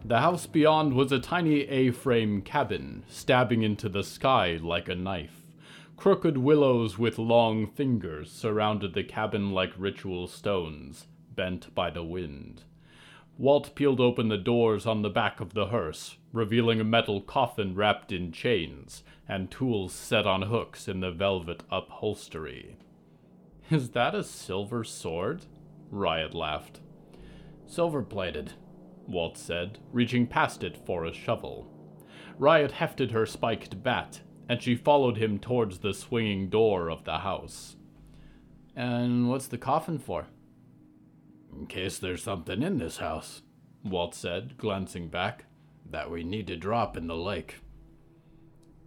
the 0.06 0.20
house 0.20 0.44
beyond 0.44 0.92
was 0.92 1.10
a 1.12 1.18
tiny 1.18 1.62
A 1.62 1.90
frame 1.90 2.42
cabin, 2.42 3.04
stabbing 3.08 3.62
into 3.62 3.88
the 3.88 4.04
sky 4.04 4.58
like 4.60 4.86
a 4.86 4.94
knife. 4.94 5.46
Crooked 5.96 6.36
willows 6.36 6.98
with 6.98 7.16
long 7.18 7.66
fingers 7.66 8.30
surrounded 8.30 8.92
the 8.92 9.02
cabin 9.02 9.52
like 9.52 9.72
ritual 9.78 10.26
stones, 10.28 11.06
bent 11.34 11.74
by 11.74 11.88
the 11.88 12.04
wind. 12.04 12.64
Walt 13.36 13.74
peeled 13.74 14.00
open 14.00 14.28
the 14.28 14.38
doors 14.38 14.86
on 14.86 15.02
the 15.02 15.10
back 15.10 15.40
of 15.40 15.54
the 15.54 15.66
hearse, 15.66 16.18
revealing 16.32 16.80
a 16.80 16.84
metal 16.84 17.20
coffin 17.20 17.74
wrapped 17.74 18.12
in 18.12 18.30
chains 18.30 19.02
and 19.28 19.50
tools 19.50 19.92
set 19.92 20.26
on 20.26 20.42
hooks 20.42 20.86
in 20.86 21.00
the 21.00 21.10
velvet 21.10 21.64
upholstery. 21.70 22.76
Is 23.70 23.90
that 23.90 24.14
a 24.14 24.22
silver 24.22 24.84
sword? 24.84 25.46
Riot 25.90 26.34
laughed. 26.34 26.80
Silver 27.66 28.02
plated, 28.02 28.52
Walt 29.08 29.36
said, 29.36 29.78
reaching 29.92 30.26
past 30.26 30.62
it 30.62 30.76
for 30.76 31.04
a 31.04 31.12
shovel. 31.12 31.66
Riot 32.38 32.72
hefted 32.72 33.10
her 33.10 33.26
spiked 33.26 33.82
bat, 33.82 34.20
and 34.48 34.62
she 34.62 34.76
followed 34.76 35.16
him 35.16 35.38
towards 35.38 35.78
the 35.78 35.94
swinging 35.94 36.48
door 36.50 36.88
of 36.90 37.04
the 37.04 37.18
house. 37.18 37.76
And 38.76 39.28
what's 39.28 39.46
the 39.48 39.58
coffin 39.58 39.98
for? 39.98 40.26
In 41.56 41.66
case 41.66 41.98
there's 41.98 42.22
something 42.22 42.62
in 42.62 42.78
this 42.78 42.98
house, 42.98 43.42
Walt 43.84 44.14
said, 44.14 44.56
glancing 44.58 45.08
back, 45.08 45.44
that 45.88 46.10
we 46.10 46.24
need 46.24 46.46
to 46.48 46.56
drop 46.56 46.96
in 46.96 47.06
the 47.06 47.16
lake. 47.16 47.56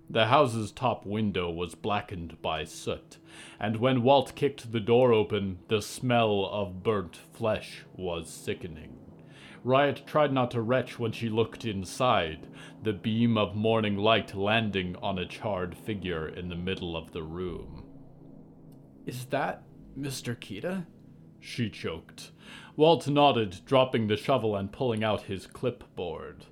The 0.09 0.27
house's 0.27 0.71
top 0.71 1.05
window 1.05 1.49
was 1.49 1.75
blackened 1.75 2.41
by 2.41 2.63
soot, 2.63 3.17
and 3.59 3.77
when 3.77 4.03
Walt 4.03 4.35
kicked 4.35 4.71
the 4.71 4.79
door 4.79 5.11
open, 5.11 5.59
the 5.67 5.81
smell 5.81 6.45
of 6.51 6.83
burnt 6.83 7.17
flesh 7.33 7.83
was 7.93 8.29
sickening. 8.29 8.97
Riot 9.63 10.03
tried 10.05 10.31
not 10.31 10.51
to 10.51 10.61
retch 10.61 10.97
when 10.97 11.11
she 11.11 11.29
looked 11.29 11.65
inside, 11.65 12.47
the 12.83 12.93
beam 12.93 13.37
of 13.37 13.55
morning 13.55 13.97
light 13.97 14.33
landing 14.33 14.95
on 15.01 15.19
a 15.19 15.25
charred 15.25 15.75
figure 15.77 16.27
in 16.27 16.47
the 16.47 16.55
middle 16.55 16.95
of 16.95 17.11
the 17.11 17.23
room. 17.23 17.83
Is 19.05 19.25
that 19.25 19.63
Mr. 19.99 20.35
Kita? 20.35 20.85
She 21.39 21.69
choked. 21.69 22.31
Walt 22.75 23.07
nodded, 23.07 23.61
dropping 23.65 24.07
the 24.07 24.17
shovel 24.17 24.55
and 24.55 24.71
pulling 24.71 25.03
out 25.03 25.23
his 25.23 25.47
clipboard. 25.47 26.45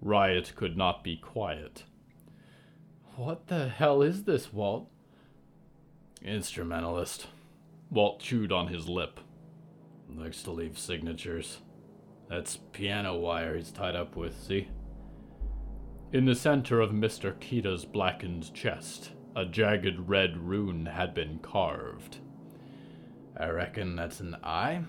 Riot 0.00 0.52
could 0.54 0.76
not 0.76 1.02
be 1.02 1.16
quiet. 1.16 1.84
What 3.16 3.46
the 3.46 3.68
hell 3.68 4.02
is 4.02 4.24
this, 4.24 4.52
Walt? 4.52 4.90
Instrumentalist. 6.22 7.26
Walt 7.90 8.20
chewed 8.20 8.52
on 8.52 8.68
his 8.68 8.88
lip. 8.88 9.20
Likes 10.08 10.42
to 10.44 10.50
leave 10.50 10.78
signatures. 10.78 11.58
That's 12.28 12.58
piano 12.72 13.16
wire 13.16 13.56
he's 13.56 13.70
tied 13.70 13.96
up 13.96 14.16
with, 14.16 14.40
see? 14.40 14.68
In 16.12 16.24
the 16.24 16.34
center 16.34 16.80
of 16.80 16.90
Mr. 16.90 17.38
Kita's 17.40 17.84
blackened 17.84 18.54
chest, 18.54 19.10
a 19.34 19.44
jagged 19.44 20.08
red 20.08 20.36
rune 20.36 20.86
had 20.86 21.14
been 21.14 21.38
carved. 21.40 22.18
I 23.36 23.48
reckon 23.48 23.96
that's 23.96 24.20
an 24.20 24.36
eye? 24.44 24.84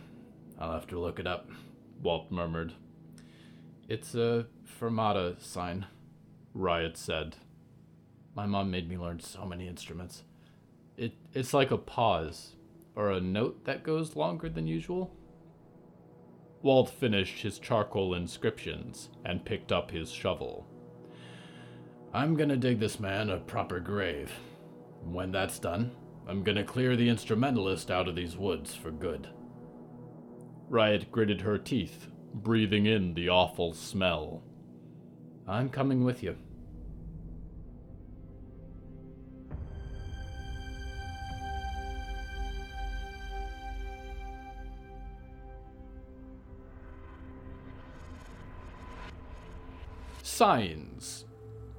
I'll 0.59 0.73
have 0.73 0.87
to 0.87 0.99
look 0.99 1.19
it 1.19 1.27
up, 1.27 1.49
Walt 2.01 2.31
murmured. 2.31 2.73
It's 3.89 4.13
a 4.15 4.45
fermata 4.79 5.41
sign, 5.41 5.87
Riot 6.53 6.97
said. 6.97 7.37
My 8.35 8.45
mom 8.45 8.69
made 8.69 8.87
me 8.87 8.97
learn 8.97 9.19
so 9.19 9.45
many 9.45 9.67
instruments. 9.67 10.23
It, 10.97 11.13
it's 11.33 11.53
like 11.53 11.71
a 11.71 11.77
pause, 11.77 12.55
or 12.95 13.11
a 13.11 13.19
note 13.19 13.65
that 13.65 13.83
goes 13.83 14.15
longer 14.15 14.47
than 14.47 14.67
usual. 14.67 15.11
Walt 16.61 16.89
finished 16.89 17.41
his 17.41 17.59
charcoal 17.59 18.13
inscriptions 18.13 19.09
and 19.23 19.45
picked 19.45 19.71
up 19.71 19.91
his 19.91 20.11
shovel. 20.11 20.67
I'm 22.13 22.35
gonna 22.35 22.57
dig 22.57 22.79
this 22.79 22.99
man 22.99 23.29
a 23.29 23.37
proper 23.37 23.79
grave. 23.79 24.31
When 25.03 25.31
that's 25.31 25.59
done, 25.59 25.91
I'm 26.27 26.43
gonna 26.43 26.63
clear 26.63 26.95
the 26.95 27.07
instrumentalist 27.07 27.91
out 27.91 28.07
of 28.07 28.15
these 28.15 28.35
woods 28.35 28.73
for 28.73 28.89
good. 28.89 29.29
Riot 30.69 31.11
gritted 31.11 31.41
her 31.41 31.59
teeth, 31.59 32.07
breathing 32.33 32.87
in 32.87 33.13
the 33.13 33.29
awful 33.29 33.73
smell. 33.73 34.41
I'm 35.47 35.69
coming 35.69 36.03
with 36.03 36.23
you. 36.23 36.35
Signs. 50.23 51.25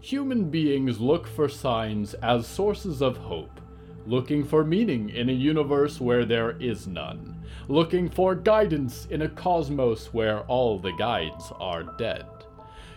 Human 0.01 0.51
beings 0.51 1.01
look 1.01 1.27
for 1.27 1.49
signs 1.49 2.15
as 2.15 2.47
sources 2.47 3.03
of 3.03 3.17
hope, 3.17 3.61
looking 4.07 4.45
for 4.45 4.65
meaning 4.65 5.11
in 5.11 5.29
a 5.29 5.33
universe 5.33 6.01
where 6.01 6.25
there 6.25 6.53
is 6.61 6.87
none, 6.87 7.37
looking 7.69 8.09
for 8.09 8.35
guidance 8.35 9.07
in 9.11 9.23
a 9.23 9.29
cosmos 9.29 10.15
where 10.15 10.41
all 10.43 10.79
the 10.79 10.93
guides 10.93 11.53
are 11.59 11.83
dead. 11.99 12.25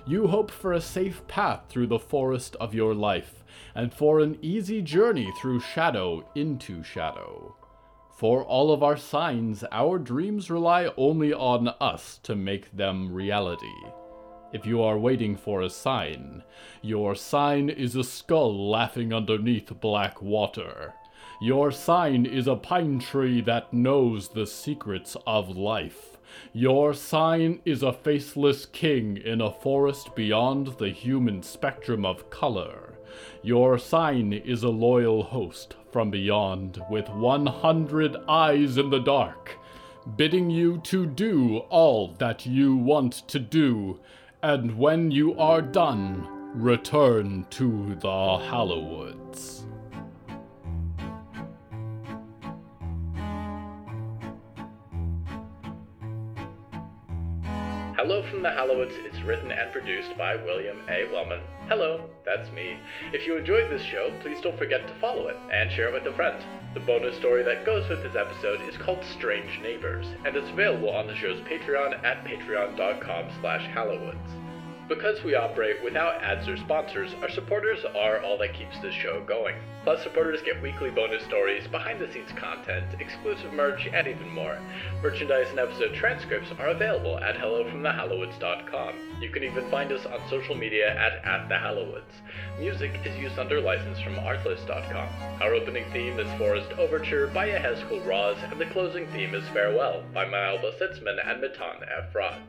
You 0.06 0.28
hope 0.28 0.52
for 0.52 0.74
a 0.74 0.82
safe 0.82 1.28
path 1.28 1.62
through 1.68 1.88
the 1.88 2.00
forest 2.00 2.56
of 2.60 2.74
your 2.74 2.94
life, 2.94 3.44
and 3.76 3.94
for 3.94 4.20
an 4.20 4.38
easy 4.42 4.82
journey 4.82 5.32
through 5.40 5.60
shadow 5.60 6.30
into 6.36 6.84
shadow. 6.84 7.56
For 8.16 8.44
all 8.44 8.72
of 8.72 8.84
our 8.84 8.98
signs, 8.98 9.64
our 9.72 9.98
dreams 9.98 10.50
rely 10.50 10.92
only 10.98 11.34
on 11.34 11.70
us 11.80 12.20
to 12.24 12.36
make 12.36 12.76
them 12.76 13.14
reality 13.14 13.68
if 14.52 14.66
you 14.66 14.82
are 14.82 14.98
waiting 14.98 15.36
for 15.36 15.62
a 15.62 15.70
sign. 15.70 16.44
Your 16.82 17.16
sign 17.16 17.70
is 17.70 17.96
a 17.96 18.04
skull 18.04 18.70
laughing 18.70 19.14
underneath 19.14 19.80
black 19.80 20.22
water. 20.22 20.94
Your 21.42 21.72
sign 21.72 22.26
is 22.26 22.48
a 22.48 22.56
pine 22.56 23.00
tree 23.00 23.42
that 23.42 23.74
knows 23.74 24.30
the 24.30 24.46
secrets 24.46 25.16
of 25.26 25.56
life. 25.56 26.18
Your 26.54 26.94
sign 26.94 27.62
is 27.66 27.82
a 27.82 27.94
faceless 27.94 28.66
king 28.66 29.18
in 29.18 29.42
a 29.42 29.52
forest 29.52 30.16
beyond 30.16 30.78
the 30.78 30.90
human 30.90 31.42
spectrum 31.42 32.06
of 32.06 32.30
color. 32.30 32.96
Your 33.42 33.78
sign 33.78 34.34
is 34.34 34.64
a 34.64 34.70
loyal 34.70 35.24
host 35.24 35.76
from 35.92 36.12
beyond 36.12 36.82
with 36.90 37.10
100 37.10 38.18
eyes 38.28 38.78
in 38.78 38.90
the 38.90 39.00
dark, 39.00 39.58
bidding 40.16 40.50
you 40.50 40.80
to 40.86 41.06
do 41.06 41.60
all 41.70 42.14
that 42.20 42.46
you 42.46 42.76
want 42.76 43.14
to 43.30 43.40
do 43.40 44.00
and 44.42 44.78
when 44.78 45.12
you 45.12 45.38
are 45.38 45.62
done, 45.62 46.26
return 46.54 47.46
to 47.50 47.96
the 47.96 48.38
Hallowoods. 48.38 49.59
Hello 58.02 58.24
from 58.32 58.42
the 58.42 58.50
Hallowoods 58.50 58.96
is 59.12 59.22
written 59.24 59.52
and 59.52 59.74
produced 59.74 60.18
by 60.18 60.34
William 60.34 60.78
A. 60.88 61.04
Wellman. 61.12 61.42
Hello, 61.68 62.10
that's 62.24 62.50
me. 62.54 62.78
If 63.12 63.28
you 63.28 63.36
enjoyed 63.36 63.70
this 63.70 63.82
show, 63.82 64.10
please 64.22 64.40
don't 64.40 64.58
forget 64.58 64.88
to 64.88 65.00
follow 65.02 65.28
it 65.28 65.36
and 65.52 65.70
share 65.70 65.90
it 65.90 65.94
with 65.94 66.14
a 66.14 66.16
friend. 66.16 66.42
The 66.74 66.80
bonus 66.80 67.18
story 67.18 67.44
that 67.44 67.66
goes 67.66 67.90
with 67.90 68.02
this 68.02 68.16
episode 68.16 68.62
is 68.70 68.78
called 68.78 69.04
Strange 69.04 69.60
Neighbors, 69.62 70.06
and 70.26 70.34
it's 70.34 70.50
available 70.50 70.92
on 70.92 71.08
the 71.08 71.16
show's 71.18 71.42
Patreon 71.42 72.02
at 72.06 72.24
patreon.com 72.24 73.32
slash 73.42 73.68
hallowoods. 73.74 74.32
Because 74.90 75.24
we 75.24 75.36
operate 75.36 75.84
without 75.84 76.20
ads 76.24 76.48
or 76.48 76.58
sponsors, 76.58 77.14
our 77.22 77.30
supporters 77.30 77.86
are 77.96 78.24
all 78.24 78.40
that 78.40 78.56
keeps 78.56 78.80
this 78.82 78.96
show 78.96 79.24
going. 79.24 79.56
Plus, 79.84 80.02
supporters 80.02 80.42
get 80.42 80.60
weekly 80.64 80.90
bonus 80.90 81.24
stories, 81.26 81.68
behind 81.68 82.02
the 82.02 82.12
scenes 82.12 82.32
content, 82.36 83.00
exclusive 83.00 83.54
merch, 83.54 83.88
and 83.94 84.08
even 84.08 84.34
more. 84.34 84.60
Merchandise 85.04 85.52
and 85.52 85.60
episode 85.60 85.94
transcripts 85.94 86.50
are 86.58 86.70
available 86.70 87.20
at 87.20 87.36
hellofromthehallowoods.com. 87.36 89.09
You 89.20 89.30
can 89.30 89.44
even 89.44 89.70
find 89.70 89.92
us 89.92 90.06
on 90.06 90.22
social 90.30 90.56
media 90.56 90.96
at, 90.96 91.26
at 91.26 91.50
the 91.50 91.58
Hallowoods. 91.58 92.14
Music 92.58 92.92
is 93.04 93.18
used 93.18 93.38
under 93.38 93.60
license 93.60 94.00
from 94.00 94.16
artlist.com. 94.16 95.42
Our 95.42 95.54
opening 95.54 95.84
theme 95.92 96.20
is 96.20 96.38
Forest 96.38 96.72
Overture 96.78 97.28
by 97.28 97.50
Yehezkel 97.50 98.06
Raz, 98.08 98.38
and 98.50 98.62
the 98.62 98.66
closing 98.68 99.08
theme 99.08 99.36
is 99.36 99.44
Farewell 99.50 100.04
by 100.14 100.26
Maya 100.26 100.58
Belsitzman 100.60 101.18
and 101.26 101.42
Matan 101.42 101.84
Ephrat. 101.84 102.40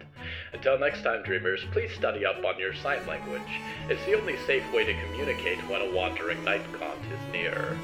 Until 0.52 0.78
next 0.78 1.02
time, 1.02 1.24
dreamers, 1.24 1.60
please 1.72 1.90
study 1.92 2.24
up 2.24 2.44
on 2.44 2.58
your 2.58 2.74
sign 2.74 3.04
language. 3.04 3.42
It's 3.88 4.04
the 4.04 4.18
only 4.18 4.36
safe 4.46 4.72
way 4.72 4.84
to 4.84 5.04
communicate 5.06 5.58
when 5.68 5.82
a 5.82 5.92
wandering 5.92 6.44
night 6.44 6.62
gaunt 6.78 7.00
is 7.12 7.32
near. 7.32 7.76